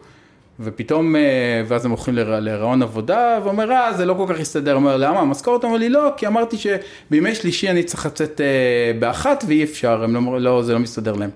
ופתאום, 0.60 1.16
אה, 1.16 1.62
ואז 1.68 1.84
הם 1.84 1.90
הולכים 1.90 2.14
לרעיון 2.14 2.82
עבודה, 2.82 3.38
ואומר, 3.44 3.72
אה, 3.72 3.92
זה 3.92 4.04
לא 4.04 4.14
כל 4.14 4.34
כך 4.34 4.40
יסתדר. 4.40 4.74
אומר, 4.74 4.96
למה? 4.96 5.20
המשכורת? 5.20 5.64
אומר 5.64 5.76
לי, 5.76 5.88
לא, 5.88 6.10
כי 6.16 6.26
אמרתי 6.26 6.56
שבימי 6.56 7.34
שלישי 7.34 7.70
אני 7.70 7.82
צריך 7.82 8.06
לצאת 8.06 8.40
אה, 8.40 8.92
באחת, 8.98 9.44
ואי 9.48 9.64
אפשר, 9.64 10.04
הם 10.04 10.14
לא, 10.14 10.40
לא, 10.40 10.62
זה 10.62 10.72
לא 10.72 10.78
מסתדר 10.78 11.12
להם. 11.12 11.30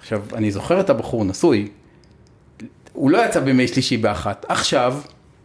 עכשיו, 0.00 0.22
אני 0.34 0.50
זוכר 0.50 0.80
את 0.80 0.90
הבחור 0.90 1.24
נשוי, 1.24 1.68
הוא 2.92 3.10
לא 3.10 3.24
יצא 3.24 3.40
בימי 3.40 3.68
שלישי 3.68 3.96
באחת, 3.96 4.46
עכשיו, 4.48 4.94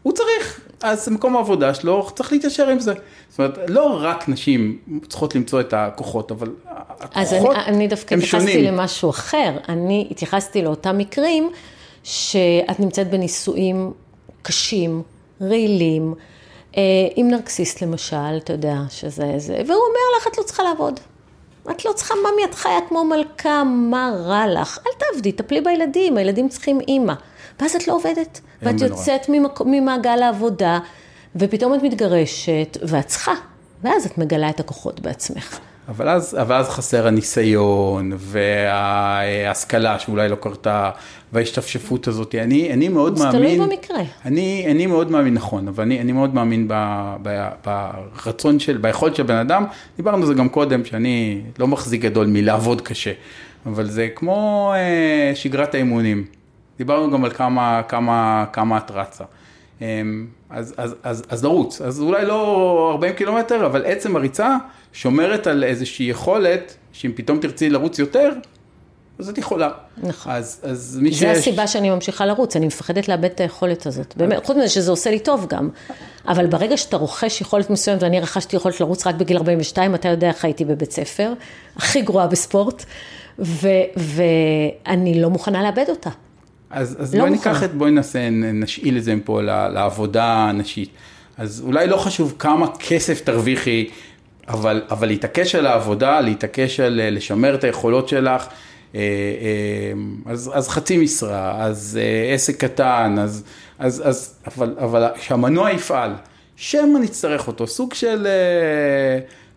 הוא 0.04 0.14
צריך, 0.14 0.41
אז 0.82 1.10
מקום 1.10 1.36
העבודה 1.36 1.74
שלו 1.74 2.08
צריך 2.16 2.32
להתיישר 2.32 2.68
עם 2.68 2.80
זה. 2.80 2.94
זאת 3.30 3.40
אומרת, 3.40 3.58
לא 3.68 3.98
רק 4.02 4.30
נשים 4.30 4.78
צריכות 5.10 5.36
למצוא 5.36 5.60
את 5.60 5.74
הכוחות, 5.74 6.32
אבל 6.32 6.50
הכוחות 6.66 7.16
הם 7.16 7.26
שונים. 7.26 7.52
אז 7.52 7.68
אני, 7.68 7.88
דווקא 7.88 8.16
התייחסתי 8.16 8.64
למשהו 8.64 9.10
אחר. 9.10 9.58
אני 9.70 10.08
התייחסתי 10.12 10.62
לאותם 10.62 10.98
מקרים 10.98 11.52
שאת 12.04 12.80
נמצאת 12.80 13.10
בנישואים 13.10 13.92
קשים, 14.42 15.02
רעילים, 15.42 16.14
אה, 16.78 16.82
עם 17.16 17.28
נרקסיסט 17.28 17.82
למשל, 17.82 18.38
אתה 18.38 18.54
יודע, 18.54 18.76
שזה 18.90 19.34
זה, 19.38 19.54
והוא 19.54 19.82
אומר 19.82 20.18
לך, 20.18 20.28
את 20.28 20.38
לא 20.38 20.44
צריכה 20.44 20.64
לעבוד. 20.64 21.00
את 21.72 21.86
לא 21.86 21.92
צריכה, 21.96 22.14
ממי, 22.16 22.46
את 22.46 22.56
חיה 22.56 22.80
כמו 22.90 23.04
מלכה, 23.04 23.64
מה 23.64 24.12
רע 24.26 24.48
לך? 24.48 24.80
אל 24.88 24.92
תעבדי, 24.98 25.32
טפלי 25.32 25.62
בילדים, 25.62 26.18
הילדים 26.18 26.50
צריכים 26.50 26.80
אימא. 26.88 27.14
ואז 27.60 27.76
את 27.76 27.88
לא 27.88 27.96
עובדת, 27.96 28.42
ואת 28.62 28.82
יוצאת 28.82 29.30
ממק... 29.30 29.62
ממעגל 29.66 30.22
העבודה, 30.22 30.80
ופתאום 31.36 31.74
את 31.74 31.84
מתגרשת, 31.84 32.78
ואת 32.88 33.08
צריכה, 33.08 33.34
ואז 33.84 34.06
את 34.06 34.18
מגלה 34.18 34.50
את 34.50 34.60
הכוחות 34.60 35.00
בעצמך. 35.00 35.60
אבל 35.88 36.10
אז, 36.10 36.38
אבל 36.42 36.56
אז 36.56 36.70
חסר 36.70 37.08
הניסיון 37.08 38.12
וההשכלה 38.18 40.00
שאולי 40.00 40.30
לא 40.30 40.36
קרתה, 40.36 40.90
וההשתפשפות 41.34 42.08
הזאת. 42.08 42.36
אני, 42.36 42.74
אני 42.74 42.90
מאוד 42.90 43.18
זה 43.18 43.26
מאמין... 43.26 43.56
תלוי 43.56 43.68
במקרה. 43.68 44.04
אני, 44.26 44.68
אני 44.72 44.86
מאוד 44.86 45.12
מאמין, 45.12 45.34
נכון, 45.34 45.68
אבל 45.68 45.84
אני, 45.84 46.02
אני 46.02 46.12
מאוד 46.12 46.34
מאמין 46.34 46.68
ב, 46.68 46.74
ב, 47.22 47.48
ברצון 47.66 48.60
של, 48.60 48.78
ביכולת 48.78 49.16
של 49.16 49.24
בן 49.24 49.36
אדם. 49.36 49.66
דיברנו 49.98 50.18
על 50.18 50.26
זה 50.26 50.34
גם 50.34 50.50
קודם, 50.50 50.86
שאני 50.86 51.42
לא 51.60 51.68
מחזיק 51.68 52.02
גדול 52.02 52.28
מלעבוד 52.28 52.82
קשה, 52.82 53.12
אבל 53.66 53.90
זה 53.90 54.08
כמו 54.16 54.74
אה, 54.76 55.32
שגרת 55.36 55.76
האימונים. 55.76 56.26
דיברנו 56.82 57.12
גם 57.12 57.26
על 57.26 57.32
כמה, 57.32 57.82
כמה, 57.88 58.46
כמה 58.54 58.78
את 58.78 58.92
רצה. 58.92 59.24
אמ, 59.82 60.28
אז, 60.50 60.74
אז, 60.78 60.96
אז, 61.04 61.24
אז 61.30 61.44
לרוץ, 61.44 61.82
אז 61.82 62.02
אולי 62.02 62.26
לא 62.26 62.90
40 62.92 63.14
קילומטר, 63.14 63.66
אבל 63.66 63.86
עצם 63.86 64.16
הריצה 64.16 64.58
שומרת 64.94 65.48
על 65.48 65.64
איזושהי 65.64 66.06
יכולת, 66.06 66.76
שאם 66.94 67.12
פתאום 67.16 67.40
תרצי 67.40 67.70
לרוץ 67.70 68.00
יותר, 68.00 68.32
אז 69.20 69.30
את 69.30 69.38
יכולה. 69.38 69.70
נכון. 69.98 70.32
אז, 70.32 70.60
אז 70.64 71.00
מי 71.02 71.12
זה 71.12 71.18
שיש... 71.18 71.38
הסיבה 71.38 71.68
שאני 71.68 71.90
ממשיכה 71.90 72.26
לרוץ, 72.26 72.56
אני 72.56 72.68
מפחדת 72.68 73.08
לאבד 73.08 73.26
את 73.26 73.40
היכולת 73.40 73.86
הזאת. 73.86 74.18
באמת, 74.18 74.46
חוץ 74.46 74.58
מזה 74.58 74.70
שזה 74.70 74.92
עושה 74.92 75.12
לי 75.12 75.20
טוב 75.20 75.46
גם. 75.50 75.70
אבל 76.28 76.48
ברגע 76.48 76.78
שאתה 76.78 76.98
רוכש 76.98 77.42
יכולת 77.42 77.70
מסוימת, 77.70 78.04
ואני 78.04 78.20
רכשתי 78.20 78.56
יכולת 78.56 78.80
לרוץ 78.80 79.08
רק 79.08 79.16
בגיל 79.16 79.38
42, 79.38 79.96
אתה 79.96 80.08
יודע 80.08 80.28
איך 80.28 80.46
הייתי 80.46 80.66
בבית 80.66 80.92
ספר, 80.92 81.34
הכי 81.76 82.02
גרועה 82.02 82.28
בספורט, 82.28 82.86
ו- 83.40 83.68
ואני 83.98 85.22
לא 85.22 85.30
מוכנה 85.30 85.64
לאבד 85.64 85.86
אותה. 85.90 86.10
אז, 86.72 86.98
אז 87.00 87.16
לא 87.16 87.20
בואי 87.20 87.32
מוכנה. 87.32 87.52
ניקח 87.52 87.64
את, 87.64 87.74
בואי 87.74 87.92
ננסה, 87.92 88.30
נ- 88.30 88.64
נשאיל 88.64 88.98
את 88.98 89.04
זה 89.04 89.16
פה 89.26 89.42
ל- 89.42 89.68
לעבודה 89.68 90.26
הנשית. 90.26 90.90
אז 91.38 91.62
אולי 91.66 91.88
לא 91.88 91.98
חשוב 91.98 92.36
כמה 92.40 92.68
כסף 92.80 93.22
תרוויחי, 93.22 93.88
אבל, 94.48 94.82
אבל 94.92 95.08
להתעקש 95.08 95.56
על 95.56 95.66
העבודה, 95.66 96.22
להתעקש 96.22 96.80
על 96.80 97.00
אה, 97.00 97.10
לשמר 97.10 97.56
את 97.56 97.64
היכולות 97.64 98.08
שלך, 98.10 98.48
אה, 98.96 99.00
אה, 99.00 99.02
אז, 100.32 100.52
אז 100.54 100.70
חצי 100.70 100.98
משרה, 100.98 101.64
אז 101.66 102.00
עסק 102.34 102.58
קטן, 102.64 103.16
אז, 103.20 103.44
אז, 103.80 104.02
אז, 104.06 104.36
אבל, 104.48 104.76
אבל 104.80 105.08
שהמנוע 105.22 105.72
יפעל, 105.72 106.12
שמא 106.56 107.00
נצטרך 107.02 107.48
אותו, 107.48 107.68
סוג 107.68 107.94
של 107.94 108.28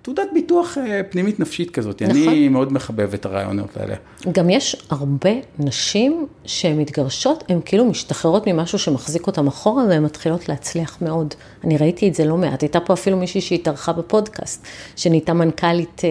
תעודת 0.05 0.29
ביטוח 0.35 0.79
אה, 0.79 1.01
פנימית 1.11 1.41
נפשית 1.41 1.71
כזאת. 1.71 2.03
אני 2.03 2.23
נכון. 2.23 2.49
מאוד 2.49 2.73
מחבב 2.73 3.15
את 3.15 3.27
הרעיונות 3.27 3.77
האלה. 3.77 3.95
גם 4.33 4.51
יש 4.51 4.77
הרבה 4.91 5.31
נשים 5.59 6.27
שהן 6.45 6.79
מתגרשות, 6.79 7.45
הן 7.49 7.61
כאילו 7.65 7.85
משתחררות 7.85 8.47
ממשהו 8.47 8.79
שמחזיק 8.79 9.27
אותן 9.27 9.47
אחורה, 9.47 9.85
והן 9.89 10.03
מתחילות 10.03 10.49
להצליח 10.49 10.99
מאוד. 11.03 11.35
אני 11.65 11.77
ראיתי 11.77 12.09
את 12.09 12.15
זה 12.15 12.25
לא 12.25 12.37
מעט. 12.37 12.63
הייתה 12.63 12.81
פה 12.81 12.93
אפילו 12.93 13.17
מישהי 13.17 13.41
שהתארחה 13.41 13.93
בפודקאסט, 13.93 14.67
שנהייתה 14.97 15.33
מנכ"לית 15.33 16.03
אה, 16.05 16.11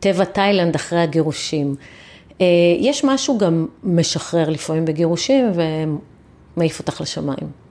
טבע 0.00 0.24
תאילנד 0.24 0.74
אחרי 0.74 1.00
הגירושים. 1.00 1.74
אה, 2.40 2.46
יש 2.78 3.04
משהו 3.04 3.38
גם 3.38 3.66
משחרר 3.84 4.50
לפעמים 4.50 4.84
בגירושים, 4.84 5.52
ומעיף 6.56 6.78
אותך 6.78 7.00
לשמיים. 7.00 7.67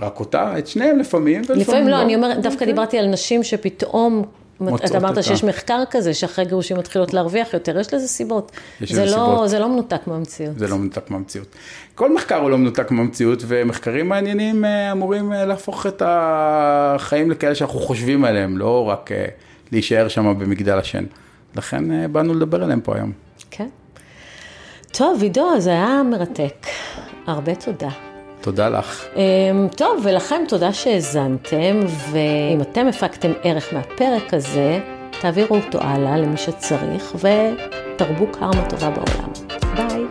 רק 0.00 0.20
אותה, 0.20 0.58
את 0.58 0.66
שניהם 0.66 0.98
לפעמים, 0.98 1.40
ולפעמים 1.40 1.60
לפעמים 1.60 1.88
לא, 1.88 2.02
אני 2.02 2.14
אומרת, 2.14 2.36
דווקא 2.36 2.48
אוקיי. 2.54 2.66
דיברתי 2.66 2.98
על 2.98 3.06
נשים 3.06 3.42
שפתאום, 3.42 4.24
אתה 4.56 4.98
אמרת 4.98 5.10
אותה. 5.10 5.22
שיש 5.22 5.44
מחקר 5.44 5.82
כזה, 5.90 6.14
שאחרי 6.14 6.44
גירושים 6.44 6.76
מתחילות 6.78 7.14
להרוויח 7.14 7.54
יותר, 7.54 7.78
יש 7.78 7.94
לזה 7.94 8.08
סיבות. 8.08 8.52
יש 8.80 8.92
זה 8.92 9.04
לזה 9.04 9.16
לא- 9.16 9.26
סיבות. 9.30 9.48
זה 9.48 9.58
לא 9.58 9.68
מנותק 9.68 10.00
מהמציאות. 10.06 10.58
זה 10.58 10.68
לא 10.68 10.76
מנותק 10.76 11.10
מהמציאות. 11.10 11.48
כל 11.94 12.14
מחקר 12.14 12.36
הוא 12.36 12.50
לא 12.50 12.58
מנותק 12.58 12.90
מהמציאות, 12.90 13.42
ומחקרים 13.46 14.08
מעניינים 14.08 14.64
אה, 14.64 14.92
אמורים 14.92 15.32
אה, 15.32 15.44
להפוך 15.44 15.86
את 15.86 16.02
החיים 16.06 17.30
לכאלה 17.30 17.54
שאנחנו 17.54 17.78
חושבים 17.80 18.24
עליהם, 18.24 18.58
לא 18.58 18.88
רק 18.88 19.12
אה, 19.12 19.26
להישאר 19.72 20.08
שם 20.08 20.38
במגדל 20.38 20.78
השן. 20.78 21.04
לכן 21.56 22.12
באנו 22.12 22.34
לדבר 22.34 22.62
עליהם 22.62 22.80
פה 22.80 22.96
היום. 22.96 23.12
כן. 23.50 23.68
טוב, 24.92 25.22
עידו, 25.22 25.50
זה 25.58 25.70
היה 25.70 26.02
מרתק. 26.10 26.66
הרבה 27.26 27.54
תודה. 27.54 28.05
תודה 28.46 28.68
לך. 28.68 29.04
אמ, 29.16 29.68
טוב, 29.76 30.00
ולכם 30.02 30.42
תודה 30.48 30.72
שהאזנתם, 30.72 31.80
ואם 32.10 32.60
אתם 32.60 32.86
הפקתם 32.86 33.32
ערך 33.42 33.72
מהפרק 33.72 34.34
הזה, 34.34 34.80
תעבירו 35.20 35.56
אותו 35.56 35.78
הלאה 35.80 36.16
למי 36.16 36.36
שצריך, 36.36 37.14
ותרבו 37.14 38.26
קרמה 38.32 38.68
טובה 38.68 38.90
בעולם. 38.90 39.32
ביי. 39.76 40.05